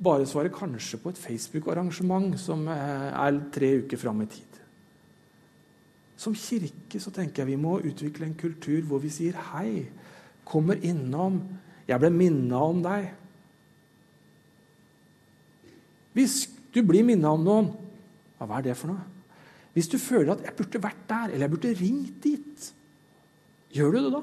[0.03, 4.59] bare svare kanskje på et Facebook-arrangement som eh, er tre uker fram i tid.
[6.16, 9.87] Som kirke så tenker jeg vi må utvikle en kultur hvor vi sier hei.
[10.47, 11.40] Kommer innom.
[11.87, 13.11] Jeg ble minna om deg.
[16.16, 17.69] Hvis du blir minna om noen,
[18.44, 19.05] hva er det for noe?
[19.77, 22.75] Hvis du føler at 'jeg burde vært der', eller 'jeg burde ringt dit',
[23.72, 24.22] gjør du det da?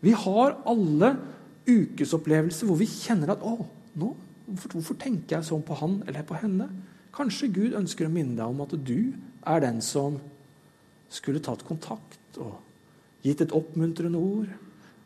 [0.00, 1.18] Vi har alle
[1.68, 6.22] ukesopplevelser hvor vi kjenner at 'å, nå hvorfor, hvorfor tenker jeg sånn på han eller
[6.26, 6.68] på henne?
[7.14, 9.12] Kanskje Gud ønsker å minne deg om at du
[9.46, 10.20] er den som
[11.10, 12.58] skulle tatt kontakt og
[13.22, 14.48] gitt et oppmuntrende ord.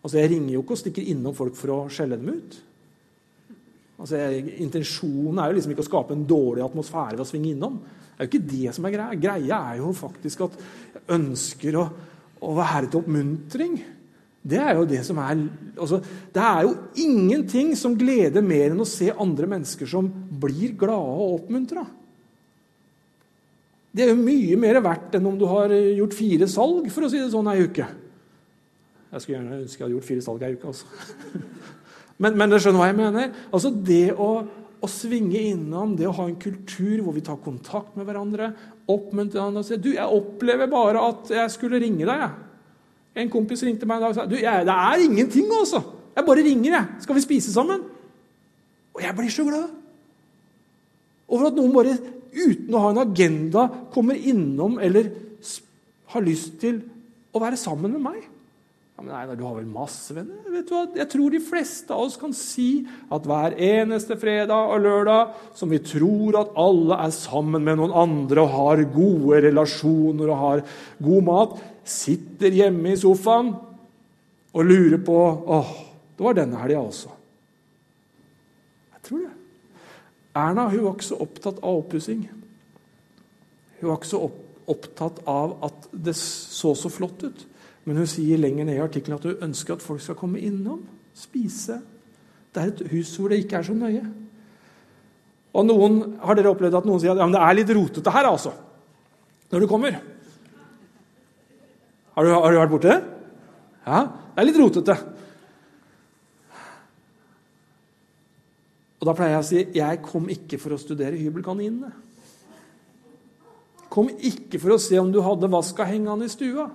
[0.03, 2.62] Altså, Jeg ringer jo ikke og stikker innom folk for å skjelle dem ut.
[3.94, 4.18] Altså,
[4.64, 7.78] Intensjonen er jo liksom ikke å skape en dårlig atmosfære ved å svinge innom.
[8.14, 9.18] Det er jo ikke det som er greia.
[9.18, 11.85] Greia er jo faktisk at jeg ønsker å,
[12.42, 13.76] å være til oppmuntring.
[14.44, 15.38] Det er jo det som er
[15.80, 16.02] altså,
[16.35, 20.11] Det er jo ingenting som gleder mer enn å se andre mennesker som
[20.42, 21.87] blir glade og oppmuntra.
[23.94, 27.11] Det er jo mye mer verdt enn om du har gjort fire salg, for å
[27.12, 27.87] si det sånn, ei uke.
[29.14, 30.72] Jeg skulle gjerne ønske jeg hadde gjort fire salg ei uke.
[30.72, 30.87] altså.
[32.22, 33.33] Men, men skjønner hva jeg mener?
[33.50, 34.29] Altså Det å,
[34.79, 38.53] å, svinge innom, det å ha en kultur hvor vi tar kontakt med hverandre,
[38.87, 42.42] oppmuntre hverandre og si du, 'Jeg opplever bare at jeg skulle ringe deg.'
[43.14, 45.83] En kompis ringte meg en dag og sa du, jeg, 'Det er ingenting, altså.
[46.14, 46.70] Jeg bare ringer.
[46.70, 46.87] jeg.
[47.00, 47.85] Skal vi spise sammen?'
[48.94, 49.70] Og jeg blir så glad
[51.29, 51.96] over at noen bare
[52.35, 55.11] uten å ha en agenda kommer innom eller
[56.14, 56.83] har lyst til
[57.35, 58.20] å være sammen med meg.
[58.94, 60.38] Ja, men nei, Du har vel masse venner?
[60.54, 60.85] Vet du hva?
[60.94, 65.72] Jeg tror de fleste av oss kan si at hver eneste fredag og lørdag som
[65.72, 70.62] vi tror at alle er sammen med noen andre og har gode relasjoner og har
[71.02, 73.50] god mat, sitter hjemme i sofaen
[74.54, 75.18] og lurer på
[75.59, 75.72] åh,
[76.14, 77.11] det var denne helga også.
[78.94, 79.33] Jeg tror det.
[80.38, 82.22] Erna hun var ikke så opptatt av oppussing.
[83.80, 84.22] Hun var ikke så
[84.70, 87.44] opptatt av at det så så flott ut.
[87.85, 90.83] Men hun sier lenger ned i artikkelen at hun ønsker at folk skal komme innom,
[91.14, 91.79] spise.
[92.55, 94.05] Det er et hus hvor det ikke er så nøye.
[95.55, 98.14] Og noen, Har dere opplevd at noen sier at ja, men det er litt rotete
[98.14, 98.55] her, altså?
[99.53, 99.99] Når du kommer?
[102.14, 103.01] Har du, har du vært borti det?
[103.85, 104.01] Ja,
[104.35, 104.97] det er litt rotete.
[108.99, 111.90] Og Da pleier jeg å si jeg kom ikke for å studere hybelkaninene.
[113.92, 116.70] Kom ikke for å se om du hadde vaska hengende i stua.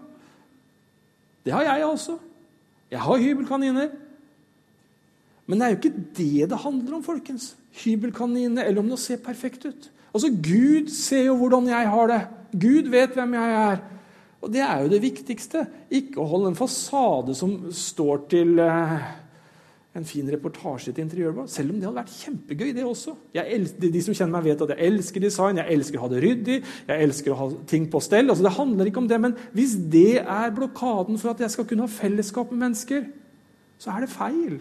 [1.45, 2.17] Det har jeg også.
[2.91, 3.93] Jeg har hybelkaniner.
[5.49, 7.56] Men det er jo ikke det det handler om, folkens.
[7.84, 9.89] Hybelkaninene, eller om det ser perfekt ut.
[10.13, 12.19] Altså, Gud ser jo hvordan jeg har det.
[12.62, 13.82] Gud vet hvem jeg er.
[14.41, 15.65] Og det er jo det viktigste.
[15.91, 18.93] Ikke å holde en fasade som står til eh,
[19.97, 21.49] en fin reportasje til Interiørblad.
[21.49, 23.15] Selv om det hadde vært kjempegøy, det også.
[23.41, 26.23] Elsker, de som kjenner meg, vet at jeg elsker design, jeg elsker å ha det
[26.25, 26.58] ryddig,
[26.91, 28.30] jeg elsker å ha ting på stell.
[28.30, 31.65] Altså, det handler ikke om det, men hvis det er blokaden for at jeg skal
[31.69, 33.08] kunne ha fellesskap med mennesker,
[33.82, 34.60] så er det feil.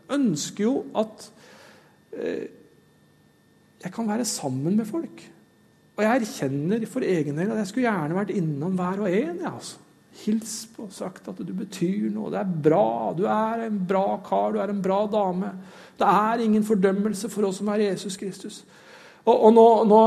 [0.00, 1.28] Jeg ønsker jo at
[2.16, 2.48] eh,
[3.84, 5.22] jeg kan være sammen med folk.
[5.94, 9.40] Og jeg erkjenner for egen del at jeg skulle gjerne vært innom hver og en.
[9.44, 9.78] Ja, altså
[10.24, 12.30] hils på, sagt at du betyr noe.
[12.32, 13.12] Det er bra.
[13.16, 15.52] Du er en bra kar, du er en bra dame.
[15.98, 18.62] Det er ingen fordømmelse for oss som er Jesus Kristus.
[19.24, 20.00] Og, og nå, nå,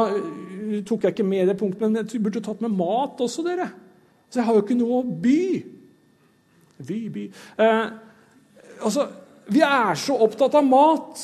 [0.87, 3.69] tok jeg ikke med det punktet, men jeg burde tatt med mat også, dere.
[4.29, 5.43] Så jeg har jo ikke noe å by.
[6.83, 7.27] By, by.
[7.61, 7.85] Eh,
[8.81, 9.07] altså,
[9.53, 11.21] vi er så opptatt av mat.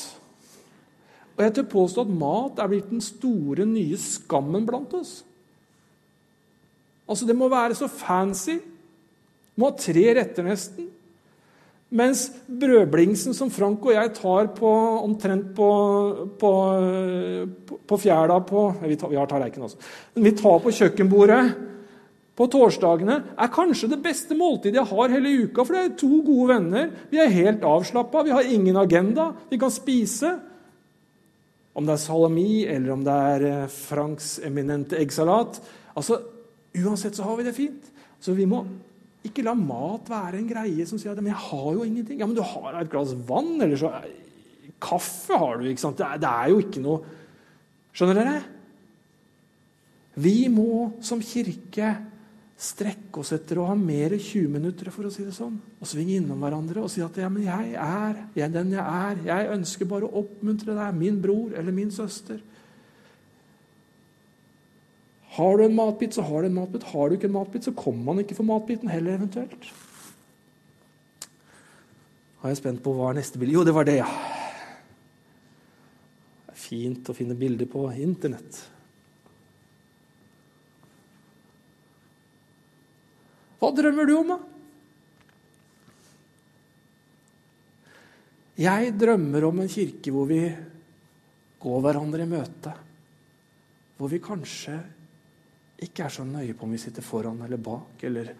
[1.34, 5.20] Og jeg tør påstå at mat er blitt den store, nye skammen blant oss.
[7.10, 8.60] Altså, Det må være så fancy.
[9.58, 10.88] Må ha tre retter, nesten.
[11.90, 14.68] Mens brødblingsen som Frank og jeg tar på,
[15.02, 15.70] omtrent på,
[16.38, 16.50] på,
[17.66, 19.80] på fjæla på Vi, tar, vi har tallerken også.
[20.14, 21.42] Vi tar på kjøkkenbordet
[22.38, 25.64] på torsdagene, er kanskje det beste måltidet jeg har hele uka.
[25.64, 26.86] For det er to gode venner.
[27.10, 29.32] Vi er helt avslappa, vi har ingen agenda.
[29.50, 30.30] Vi kan spise.
[31.76, 35.60] Om det er salami eller om det er eh, Franks eminente eggsalat.
[35.94, 36.16] Altså,
[36.78, 37.90] Uansett så har vi det fint.
[38.20, 38.62] Så vi må
[39.26, 42.18] ikke la mat være en greie som sier at men 'jeg har jo ingenting'.
[42.18, 43.92] Ja, men du har et glass vann, eller så
[44.80, 45.98] Kaffe har du, ikke sant?
[45.98, 47.04] Det er, det er jo ikke noe
[47.92, 48.42] Skjønner dere?
[50.14, 51.90] Vi må som kirke
[52.60, 55.56] strekke oss etter å ha mer 20 minutter, for å si det sånn.
[55.80, 58.84] Og svinge innom hverandre og si at ja, men jeg er jeg er den jeg
[58.84, 59.22] er.
[59.24, 62.42] Jeg ønsker bare å oppmuntre deg, min bror eller min søster.
[65.36, 66.88] Har du en matbit, så har du en matbit.
[66.90, 69.70] Har du ikke en matbit, så kommer man ikke for matbiten heller, eventuelt.
[72.40, 74.08] Da er jeg spent på hva er neste bilde Jo, det var det, ja.
[76.48, 78.62] Det er fint å finne bilder på Internett.
[83.60, 84.40] Hva drømmer du om, da?
[88.60, 90.42] Jeg drømmer om en kirke hvor vi
[91.60, 92.72] går hverandre i møte.
[93.96, 94.80] Hvor vi kanskje
[95.86, 98.32] ikke er så nøye på om vi sitter foran eller bak, eller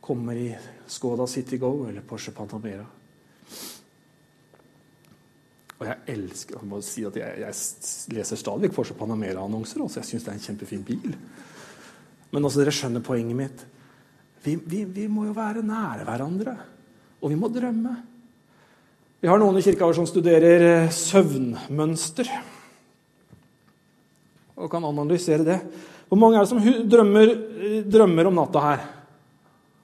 [0.00, 0.50] kommer i
[0.86, 2.86] Skoda City Go eller Porsche Pantamera.
[5.76, 9.82] Og jeg elsker jeg må si at jeg, jeg leser stadig Porsche Panamera-annonser.
[9.84, 10.00] Også.
[10.00, 11.16] Jeg syns det er en kjempefin bil.
[12.32, 13.64] Men også dere skjønner poenget mitt.
[14.44, 16.54] Vi, vi, vi, må jo være nære hverandre.
[17.20, 17.96] Og vi må drømme.
[19.20, 22.30] Vi har noen i kirka som studerer eh, søvnmønster.
[24.56, 25.58] Og kan analysere det.
[26.06, 28.86] Hvor mange er det som drømmer, eh, drømmer om natta her?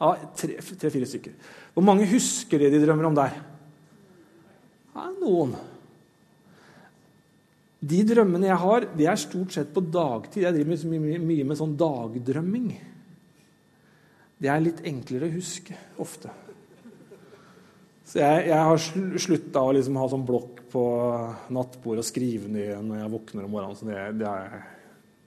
[0.02, 1.34] Ja, Tre-fire tre, stykker.
[1.74, 3.36] Hvor mange husker det de drømmer om der?
[4.94, 5.54] Ja, noen.
[7.82, 10.44] De drømmene jeg har, det er stort sett på dagtid.
[10.44, 12.68] Jeg driver mye, mye med sånn dagdrømming.
[14.42, 16.30] Det er litt enklere å huske ofte.
[18.06, 20.82] Så jeg, jeg har slutta å liksom ha sånn blokk på
[21.54, 23.78] nattbordet og skrive ned når jeg våkner om morgenen.
[23.78, 24.64] Så det, det, er,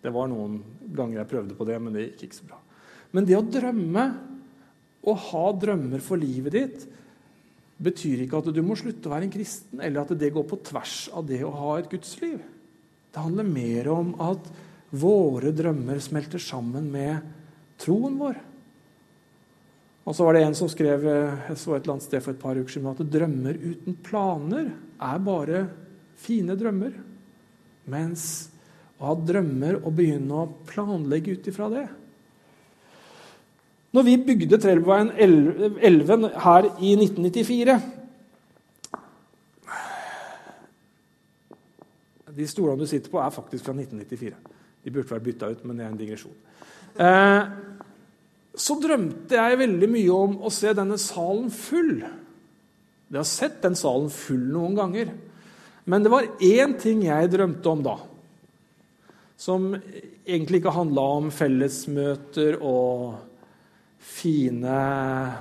[0.05, 0.59] det, var noen
[0.95, 2.59] ganger jeg prøvde på det, men det gikk ikke så bra.
[3.15, 4.05] Men det å drømme,
[5.05, 6.85] å ha drømmer for livet ditt,
[7.75, 10.61] betyr ikke at du må slutte å være en kristen, eller at det går på
[10.69, 12.39] tvers av det å ha et gudsliv.
[13.11, 14.47] Det handler mer om at
[14.95, 17.23] våre drømmer smelter sammen med
[17.81, 18.39] troen vår.
[20.05, 22.41] Og så var det en som skrev jeg så et eller annet sted for et
[22.41, 24.69] par uker siden, at drømmer uten planer
[25.01, 25.63] er bare
[26.21, 26.93] fine drømmer.
[27.89, 28.27] Mens
[28.99, 31.85] å ha drømmer og begynne å planlegge ut ifra det
[33.95, 37.77] når vi bygde Trellveien 11 her i 1994
[42.35, 44.33] De stolene du sitter på, er faktisk fra 1994.
[44.83, 46.33] De burde vært bytta ut, men det er en digresjon.
[46.99, 47.45] Eh,
[48.59, 51.93] så drømte jeg veldig mye om å se denne salen full.
[53.07, 55.13] Jeg har sett den salen full noen ganger.
[55.87, 57.95] Men det var én ting jeg drømte om da.
[59.37, 63.17] Som egentlig ikke handla om fellesmøter og
[64.05, 64.77] fine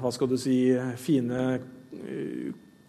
[0.00, 0.58] hva skal du si,
[0.98, 2.48] fine uh,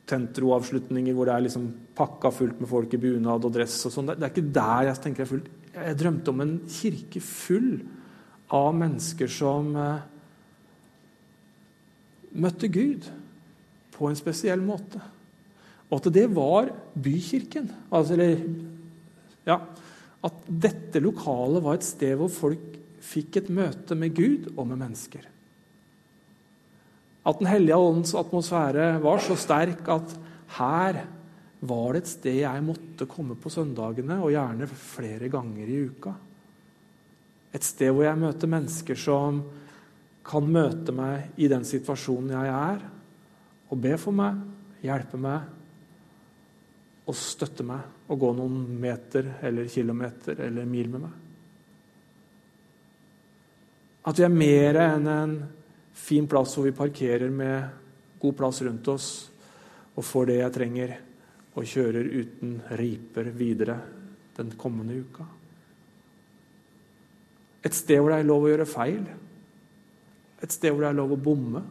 [0.10, 3.78] tentroavslutninger hvor det er liksom pakka fullt med folk i bunad og dress.
[3.88, 4.12] og sånn.
[4.14, 5.54] Det, er ikke der jeg tenker jeg er fullt.
[5.76, 7.72] Jeg drømte om en kirke full
[8.56, 10.04] av mennesker som uh,
[12.36, 13.10] møtte Gud
[13.96, 15.02] på en spesiell måte.
[15.90, 17.70] Og at det var bykirken.
[17.94, 18.42] Altså, eller,
[19.48, 19.60] ja,
[20.26, 24.82] at dette lokalet var et sted hvor folk fikk et møte med Gud og med
[24.82, 25.26] mennesker.
[27.26, 30.16] At Den hellige åndens atmosfære var så sterk at
[30.58, 31.04] her
[31.66, 36.14] var det et sted jeg måtte komme på søndagene, og gjerne flere ganger i uka.
[37.56, 39.42] Et sted hvor jeg møter mennesker som
[40.26, 42.86] kan møte meg i den situasjonen jeg er,
[43.70, 44.38] og be for meg,
[44.86, 45.50] hjelpe meg
[47.06, 51.22] og støtte meg og gå noen meter eller kilometer eller mil med meg.
[54.06, 55.36] At vi er mer enn en
[55.96, 57.70] fin plass hvor vi parkerer med
[58.22, 59.10] god plass rundt oss
[59.96, 60.96] og får det jeg trenger,
[61.56, 63.78] og kjører uten riper videre
[64.36, 65.24] den kommende uka.
[67.64, 69.06] Et sted hvor det er lov å gjøre feil.
[70.44, 71.64] Et sted hvor det er lov å bomme.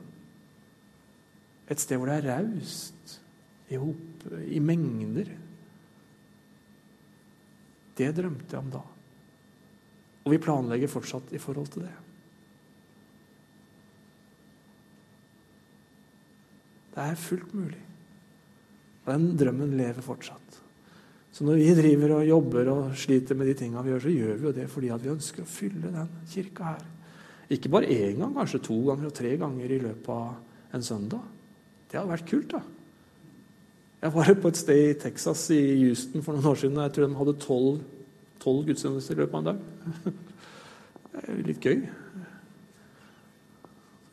[1.69, 3.19] Et sted hvor det er raust
[3.69, 3.77] i,
[4.49, 5.31] i mengder.
[7.95, 8.83] Det drømte jeg om da.
[10.25, 11.95] Og vi planlegger fortsatt i forhold til det.
[16.95, 17.83] Det er fullt mulig.
[19.05, 20.61] Og den drømmen lever fortsatt.
[21.35, 24.37] Så når vi driver og jobber og sliter med de tinga vi gjør, så gjør
[24.39, 26.85] vi jo det fordi vi ønsker å fylle den kirka her.
[27.53, 31.27] Ikke bare én gang, kanskje to ganger og tre ganger i løpet av en søndag.
[31.91, 32.63] Det hadde vært kult, da.
[34.05, 36.77] Jeg var på et sted i Texas, i Houston, for noen år siden.
[36.77, 39.61] Jeg tror de hadde tolv gudstjenester i løpet av en dag.
[41.49, 41.79] Litt gøy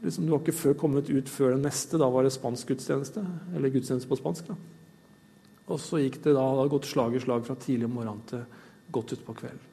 [0.05, 1.99] liksom, Du var ikke før kommet ut før den neste.
[1.99, 3.25] Da var det spansk gudstjeneste.
[3.51, 4.47] Eller gudstjeneste på spansk.
[4.47, 4.55] da.
[5.67, 8.47] Og så gikk det da, det gått slag i slag fra tidlig om morgenen til
[8.95, 9.67] godt utpå kvelden.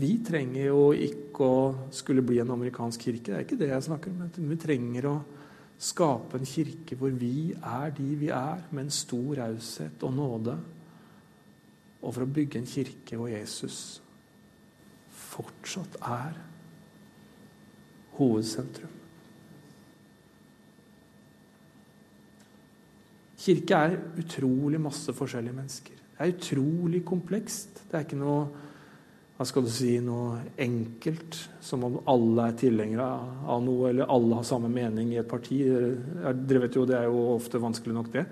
[0.00, 1.60] Vi trenger jo ikke å
[1.94, 3.28] skulle bli en amerikansk kirke.
[3.28, 4.30] Det er ikke det jeg snakker om.
[4.48, 5.18] Vi trenger å
[5.78, 10.56] skape en kirke hvor vi er de vi er, med en stor raushet og nåde.
[12.02, 14.00] Og for å bygge en kirke hvor Jesus
[15.36, 16.36] fortsatt er
[18.16, 18.92] hovedsentrum.
[23.46, 25.98] Kirke er utrolig masse forskjellige mennesker.
[26.16, 27.84] Det er utrolig komplekst.
[27.86, 28.46] Det er ikke noe
[29.36, 33.04] hva skal du si, noe enkelt, som om alle er tilhengere
[33.44, 35.58] av noe, eller alle har samme mening i et parti.
[35.60, 38.24] Dere vet jo, Det er jo ofte vanskelig nok, det,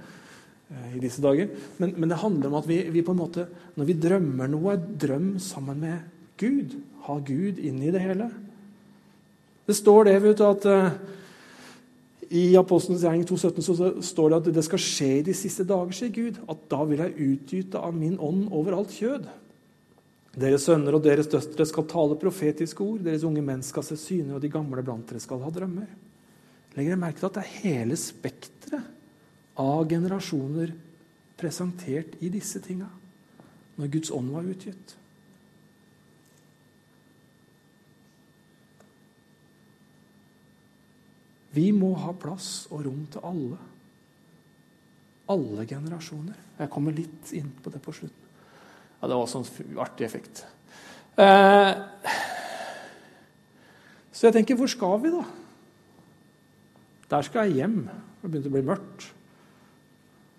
[0.72, 1.50] eh, i disse dager.
[1.76, 3.46] Men, men det handler om at vi, vi, på en måte,
[3.76, 6.00] når vi drømmer noe, drøm sammen med
[6.40, 6.72] Gud.
[7.04, 8.32] Ha Gud inn i det hele.
[9.68, 10.90] Det står det vet du, at uh,
[12.32, 15.92] I Apostelens gjerning 2,17 så står det at det skal skje i de siste dager,
[15.92, 19.28] sier Gud, at da vil jeg utgyte av min ånd over alt kjød.
[20.34, 24.34] Deres sønner og deres døtre skal tale profetiske ord, deres unge menn skal se syner,
[24.36, 25.86] og de gamle blant dere skal ha drømmer.
[26.74, 28.90] Legger dere merke til at det er hele spekteret
[29.62, 30.74] av generasjoner
[31.38, 32.90] presentert i disse tinga
[33.78, 34.96] når Guds ånd var utgitt?
[41.54, 43.60] Vi må ha plass og rom til alle.
[45.30, 46.38] Alle generasjoner.
[46.58, 48.23] Jeg kommer litt inn på det på slutten.
[49.04, 49.44] Ja, Det var sånn
[49.84, 50.38] artig effekt.
[51.20, 51.72] Eh,
[54.08, 55.24] så jeg tenker, hvor skal vi, da?
[57.10, 57.82] Der skal jeg hjem.
[58.22, 59.04] Det begynte å bli mørkt.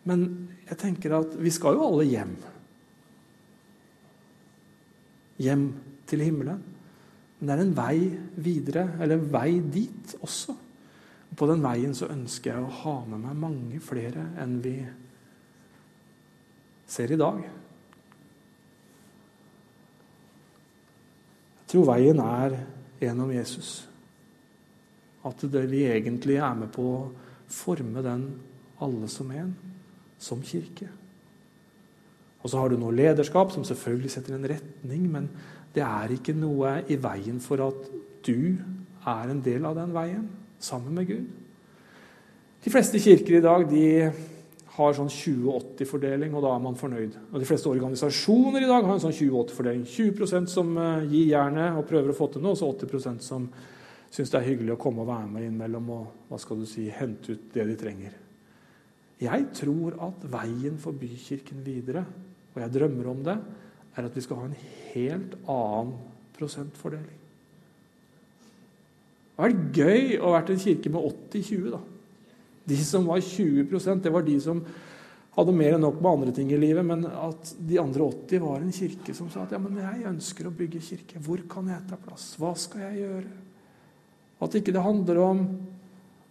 [0.10, 0.24] Men
[0.66, 2.32] jeg tenker at vi skal jo alle hjem.
[5.46, 5.68] Hjem
[6.10, 6.64] til himmelen.
[7.38, 8.00] Men det er en vei
[8.48, 10.56] videre, eller en vei dit også.
[11.38, 14.74] På den veien så ønsker jeg å ha med meg mange flere enn vi
[16.90, 17.46] ser i dag.
[21.70, 22.58] Tror veien er
[23.02, 23.86] gjennom Jesus.
[25.26, 27.00] At det vi egentlig er med på å
[27.52, 28.28] forme den
[28.84, 29.54] alle som en,
[30.20, 30.88] som kirke.
[32.44, 35.30] Og så har du noe lederskap som selvfølgelig setter en retning, men
[35.74, 37.88] det er ikke noe i veien for at
[38.26, 38.58] du
[39.06, 40.28] er en del av den veien
[40.62, 41.26] sammen med Gud.
[42.66, 43.88] De fleste kirker i dag de
[44.76, 47.16] har sånn 20-80-fordeling, og da er man fornøyd.
[47.32, 49.86] Og De fleste organisasjoner i dag har en sånn 20-80-fordeling.
[49.88, 53.48] 20%, som eh, gir jernet og prøver å få til noe, og så 80% som
[54.16, 56.88] syns det er hyggelig å komme og være med innimellom og hva skal du si,
[56.94, 58.16] hente ut det de trenger.
[59.20, 62.04] Jeg tror at veien for bykirken videre,
[62.54, 63.36] og jeg drømmer om det,
[63.96, 64.58] er at vi skal ha en
[64.92, 65.94] helt annen
[66.36, 67.22] prosentfordeling.
[69.36, 71.72] Det har vært gøy å være en kirke med 80-20.
[71.72, 71.82] da.
[72.66, 74.62] De som var 20% det var de som
[75.36, 78.62] hadde mer enn nok med andre ting i livet, men at de andre 80 var
[78.62, 81.22] en kirke som sa at ja, men jeg ønsker å bygge kirke.
[81.24, 82.30] Hvor kan jeg ta plass?
[82.40, 83.34] Hva skal jeg gjøre?
[84.46, 85.42] At ikke det handler om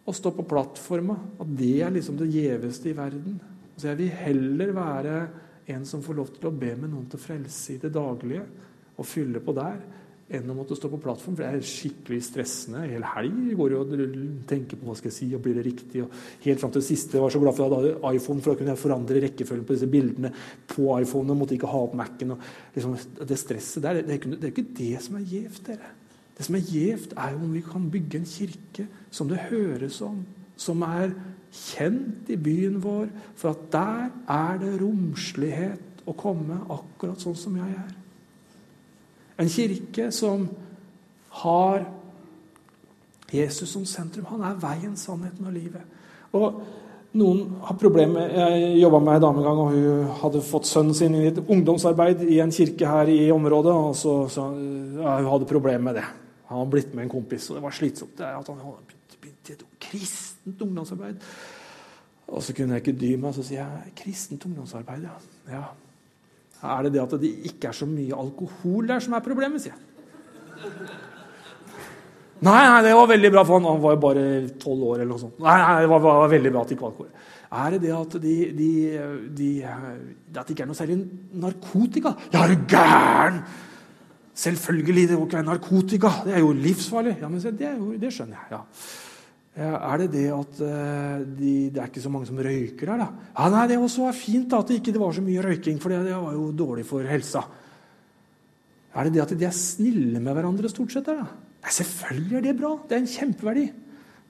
[0.05, 3.39] å stå på plattforma, at det er liksom det gjeveste i verden.
[3.76, 5.18] Så jeg vil heller være
[5.74, 8.45] en som får lov til å be med noen til frelse i det daglige,
[8.95, 9.80] og fylle på der,
[10.33, 11.35] enn å måtte stå på plattform.
[11.37, 12.85] For det er skikkelig stressende.
[12.89, 13.91] Hel helg går jo og
[14.49, 16.05] tenker på hva skal jeg si, og blir det riktig.
[16.05, 18.45] Og helt fram til det siste jeg var så glad for at jeg hadde iPhone,
[18.45, 20.33] for da kunne jeg forandre rekkefølgen på disse bildene
[20.70, 21.31] på iPhone.
[21.31, 22.37] og måtte ikke ha opp Mac-en.
[22.77, 25.93] Liksom, det stresset der, det er, ikke, det ikke det som er gjevt, dere.
[26.35, 30.01] Det som er gjevt, er jo om vi kan bygge en kirke som det høres
[30.03, 30.25] om,
[30.59, 31.12] som er
[31.55, 37.61] kjent i byen vår, for at der er det romslighet å komme akkurat sånn som
[37.61, 37.93] jeg er.
[39.39, 40.49] En kirke som
[41.43, 41.85] har
[43.35, 44.26] Jesus som sentrum.
[44.30, 45.82] Han er veien, sannheten og livet.
[46.35, 46.61] Og
[47.14, 50.97] noen har problemer Jeg jobba med ei dame en gang, og hun hadde fått sønnen
[50.99, 53.72] sin i et ungdomsarbeid i en kirke her i området.
[53.72, 54.49] og så, så
[55.01, 56.07] ja, Hun hadde problemer med det.
[56.49, 58.18] Han hadde blitt med en kompis, og det var slitsomt.
[58.18, 61.22] Det at han hadde begynt i et kristent ungdomsarbeid.
[62.28, 65.16] Og så kunne jeg ikke dy meg, så sier jeg kristent ungdomsarbeid, ja.
[65.53, 65.64] ja.
[66.63, 69.75] Er det det at det ikke er så mye alkohol der som er problemet, sier
[69.75, 69.83] jeg.
[72.45, 74.25] Nei, nei, det var veldig bra, for han, han var jo bare
[74.61, 74.99] tolv år.
[74.99, 75.39] eller noe sånt.
[75.41, 77.13] Nei, nei, det var, var, veldig bra at de ikke alkohol.
[77.55, 78.71] Er det det at, de, de,
[79.39, 80.99] de, at det ikke er noe særlig
[81.45, 82.15] narkotika?
[82.35, 83.41] Ja, er du gæren!
[84.35, 86.11] Selvfølgelig, det må ikke narkotika.
[86.27, 87.17] Det er jo livsfarlig.
[87.23, 88.59] Ja, men det, det skjønner jeg.
[88.59, 88.65] ja.
[89.55, 93.07] Er det det at eh, de, det er ikke så mange som røyker her, da?
[93.37, 95.95] Ja, nei, Det også var fint da, at det ikke var så mye røyking, for
[95.95, 97.45] det, var jo dårlig for helsa.
[98.95, 101.07] Er det det at de er snille med hverandre stort sett?
[101.07, 101.23] da?
[101.63, 102.73] Nei, selvfølgelig er det bra.
[102.83, 103.65] Det er en kjempeverdi.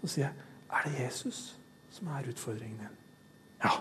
[0.03, 1.41] Så sier jeg, er det Jesus
[1.95, 2.95] som er utfordringen din?
[3.65, 3.73] Ja.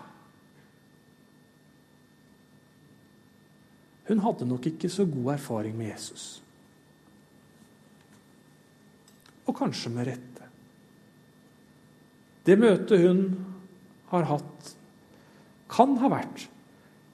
[4.08, 6.44] Hun hadde nok ikke så god erfaring med Jesus.
[9.48, 10.33] Og kanskje med rette.
[12.44, 13.26] Det møtet hun
[14.12, 14.74] har hatt,
[15.72, 16.48] kan ha vært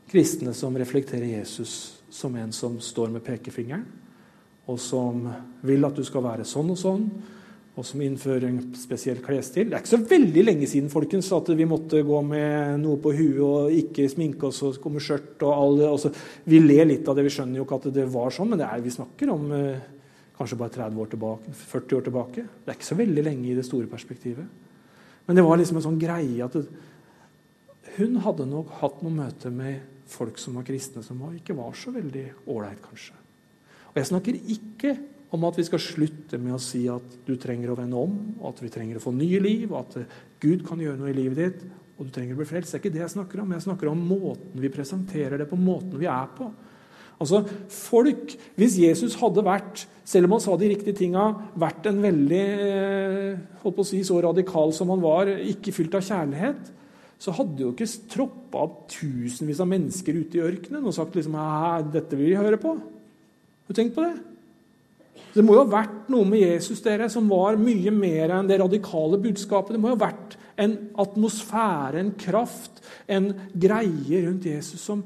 [0.09, 1.73] kristne som reflekterer Jesus
[2.09, 3.85] som en som står med pekefingeren,
[4.69, 5.27] og som
[5.65, 7.05] vil at du skal være sånn og sånn,
[7.79, 9.69] og som innfører en spesiell klesstil.
[9.69, 13.13] Det er ikke så veldig lenge siden folkens, at vi måtte gå med noe på
[13.15, 15.45] huet og ikke sminke oss og komme skjørt.
[15.47, 16.11] og og så,
[16.43, 18.67] Vi ler litt av det, vi skjønner jo ikke at det var sånn, men det
[18.67, 19.85] er vi snakker om eh,
[20.35, 22.47] kanskje bare 30 år tilbake, 40 år tilbake.
[22.65, 24.67] Det er ikke så veldig lenge i det store perspektivet.
[25.29, 26.55] Men det var liksom en sånn greie at
[27.99, 31.93] hun hadde nok hatt noen møter med folk som var kristne, som ikke var så
[31.93, 33.13] veldig ålreit, kanskje.
[33.91, 34.95] Og jeg snakker ikke
[35.37, 38.15] om at vi skal slutte med å si at du trenger å vende om,
[38.49, 39.99] at vi trenger å få nye liv, at
[40.41, 41.61] Gud kan gjøre noe i livet ditt,
[41.99, 42.73] og du trenger å bli frelst.
[42.73, 43.53] Det er ikke det jeg snakker om.
[43.53, 46.49] Jeg snakker om måten vi presenterer det på, måten vi er på.
[47.19, 51.25] Altså, folk, Hvis Jesus hadde vært, selv om han sa de riktige tinga,
[51.59, 55.97] vært en veldig eh, holdt på å si, så radikal som han var, ikke fylt
[55.99, 56.71] av kjærlighet,
[57.19, 61.35] så hadde jo ikke troppa opp tusenvis av mennesker ute i ørkenen og sagt liksom,
[61.91, 62.77] dette vil vi høre på.
[62.79, 64.15] Har du tenkt på det?
[65.35, 68.61] Det må jo ha vært noe med Jesus dere, som var mye mer enn det
[68.63, 69.75] radikale budskapet.
[69.75, 72.79] Det må jo ha vært en atmosfære, en kraft,
[73.11, 75.03] en greie rundt Jesus som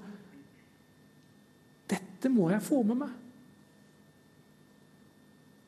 [2.23, 3.09] Dette må jeg få med meg.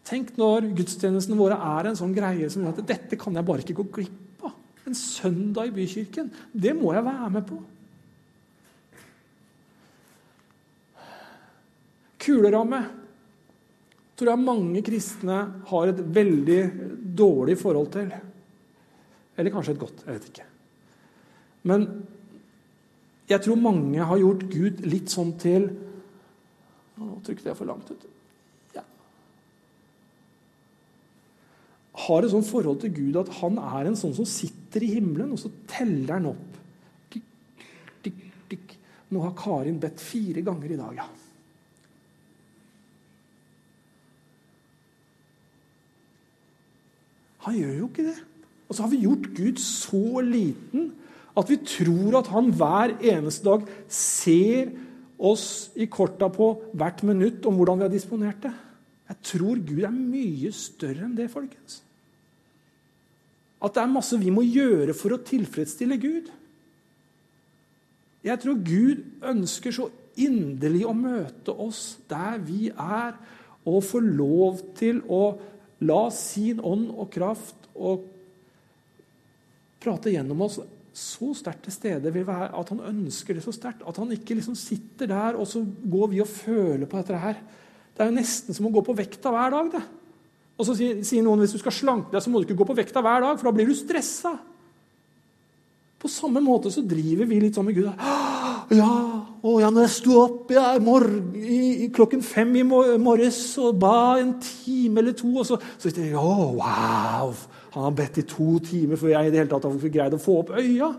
[0.08, 3.76] Tenk når gudstjenestene våre er en sånn greie som at dette kan jeg bare ikke
[3.82, 4.54] gå glipp av.
[4.88, 6.30] En søndag i bykirken.
[6.56, 7.60] Det må jeg være med på.
[12.24, 12.82] Kuleramme
[14.16, 16.62] tror jeg mange kristne har et veldig
[17.20, 18.14] dårlig forhold til.
[19.36, 20.06] Eller kanskje et godt.
[20.06, 20.52] Jeg vet ikke.
[21.68, 21.90] Men
[23.28, 25.74] jeg tror mange har gjort Gud litt sånn til
[26.96, 28.06] Nå trykte jeg for langt ut.
[28.76, 28.84] Ja.
[32.06, 35.36] Har et sånt forhold til Gud at han er en sånn som sitter i himmelen,
[35.36, 36.52] og så teller han opp.
[39.16, 41.06] Nå har Karin bedt fire ganger i dag, ja.
[47.46, 48.18] Han gjør jo ikke det.
[48.66, 50.90] Og så har vi gjort Gud så liten
[51.38, 54.72] at vi tror at han hver eneste dag ser
[55.18, 58.54] oss i korta på hvert minutt om hvordan vi har disponert det.
[59.06, 61.82] Jeg tror Gud er mye større enn det, folkens.
[63.64, 66.32] At det er masse vi må gjøre for å tilfredsstille Gud.
[68.26, 69.88] Jeg tror Gud ønsker så
[70.22, 73.16] inderlig å møte oss der vi er,
[73.66, 75.36] og få lov til å
[75.86, 78.06] la sin ånd og kraft og
[79.82, 80.60] prate gjennom oss
[80.96, 83.84] så sterkt til stede være at han ønsker det så sterkt.
[83.88, 87.42] At han ikke liksom sitter der, og så går vi og føler på dette her.
[87.96, 89.72] Det er jo nesten som å gå på vekta hver dag.
[89.76, 89.84] det.
[90.56, 92.78] Og så sier noen hvis du skal slanke deg, så må du ikke gå på
[92.78, 94.38] vekta hver dag, for da blir du stressa.
[96.00, 97.92] På samme måte så driver vi litt sånn med Gud.
[98.76, 98.92] Ja,
[99.46, 100.72] å, ja, når jeg sto opp ja,
[101.36, 106.16] i, klokken fem i morges og ba en time eller to, og så, så jeg,
[106.18, 107.36] oh, wow,
[107.76, 110.22] Han har bedt i to timer før jeg i det hele tatt har greid å
[110.22, 110.94] få opp øya.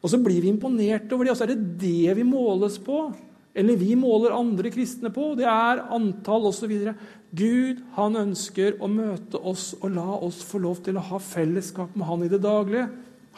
[0.00, 3.10] Og så blir vi imponert over det, og så er det det vi måles på.
[3.50, 5.32] Eller vi måler andre kristne på.
[5.36, 6.72] Det er antall osv.
[7.36, 11.96] Gud han ønsker å møte oss og la oss få lov til å ha fellesskap
[11.98, 12.86] med Han i det daglige.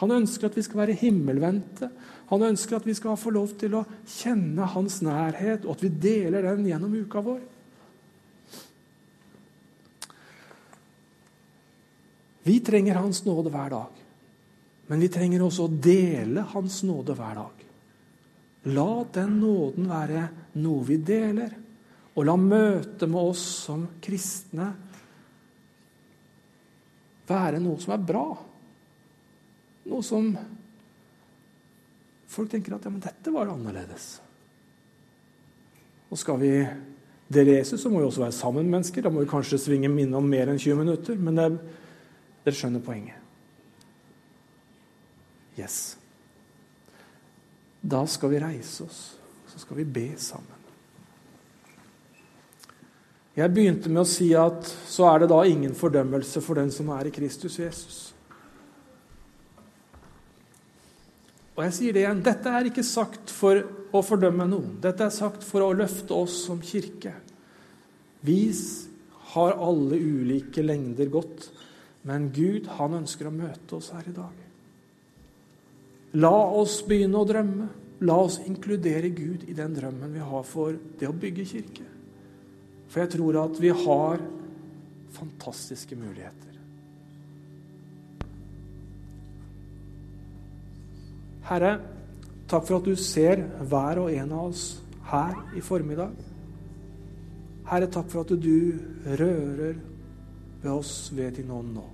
[0.01, 1.89] Han ønsker at vi skal være himmelvendte.
[2.29, 5.91] Han ønsker at vi skal få lov til å kjenne hans nærhet, og at vi
[6.05, 7.41] deler den gjennom uka vår.
[12.43, 13.99] Vi trenger Hans nåde hver dag,
[14.87, 17.67] men vi trenger også å dele Hans nåde hver dag.
[18.75, 20.23] La den nåden være
[20.59, 21.55] noe vi deler,
[22.13, 24.69] og la møtet med oss som kristne
[27.27, 28.25] være noe som er bra.
[29.89, 30.29] Noe som
[32.33, 34.07] folk tenker at ja, men dette var annerledes.
[36.13, 36.51] Og skal vi
[37.33, 39.03] dele Jesus, så må vi også være sammen mennesker.
[39.03, 41.17] Da må vi kanskje svinge minnet om mer enn 20 minutter.
[41.17, 41.47] Men det,
[42.43, 43.19] dere skjønner poenget.
[45.57, 45.95] Yes.
[47.83, 49.01] Da skal vi reise oss,
[49.51, 50.59] så skal vi be sammen.
[53.33, 56.91] Jeg begynte med å si at så er det da ingen fordømmelse for den som
[56.93, 58.01] er i Kristus Jesus.
[61.53, 63.59] Og jeg sier det igjen, dette er ikke sagt for
[63.93, 64.77] å fordømme noen.
[64.81, 67.13] Dette er sagt for å løfte oss som kirke.
[68.25, 68.39] Vi
[69.33, 71.49] har alle ulike lengder godt,
[72.07, 74.43] men Gud han ønsker å møte oss her i dag.
[76.19, 77.69] La oss begynne å drømme.
[78.03, 81.85] La oss inkludere Gud i den drømmen vi har for det å bygge kirke.
[82.91, 84.21] For jeg tror at vi har
[85.15, 86.59] fantastiske muligheter.
[91.47, 91.73] Herre,
[92.47, 94.67] takk for at du ser hver og en av oss
[95.09, 96.13] her i formiddag.
[97.71, 99.75] Herre, takk for at du rører
[100.61, 101.92] ved oss ved din ånd nå.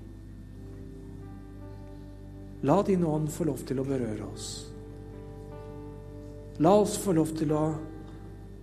[2.62, 4.50] La din ånd få lov til å berøre oss.
[6.60, 7.64] La oss få lov til å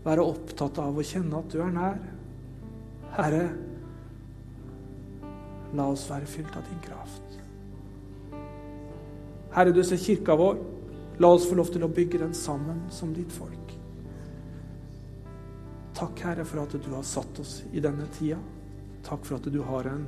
[0.05, 2.03] være opptatt av å kjenne at du er nær.
[3.17, 3.47] Herre,
[5.77, 7.39] la oss være fylt av din kraft.
[9.57, 10.61] Herre, du ser kirka vår.
[11.25, 13.73] La oss få lov til å bygge den sammen som ditt folk.
[15.97, 18.37] Takk, Herre, for at du har satt oss i denne tida.
[19.07, 20.05] Takk for at du har en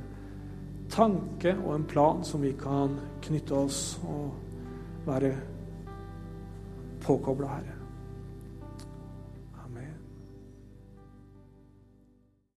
[0.89, 4.31] tanke og en plan som vi kan knytte oss og
[5.07, 5.33] være
[7.03, 7.78] påkobla, Herre.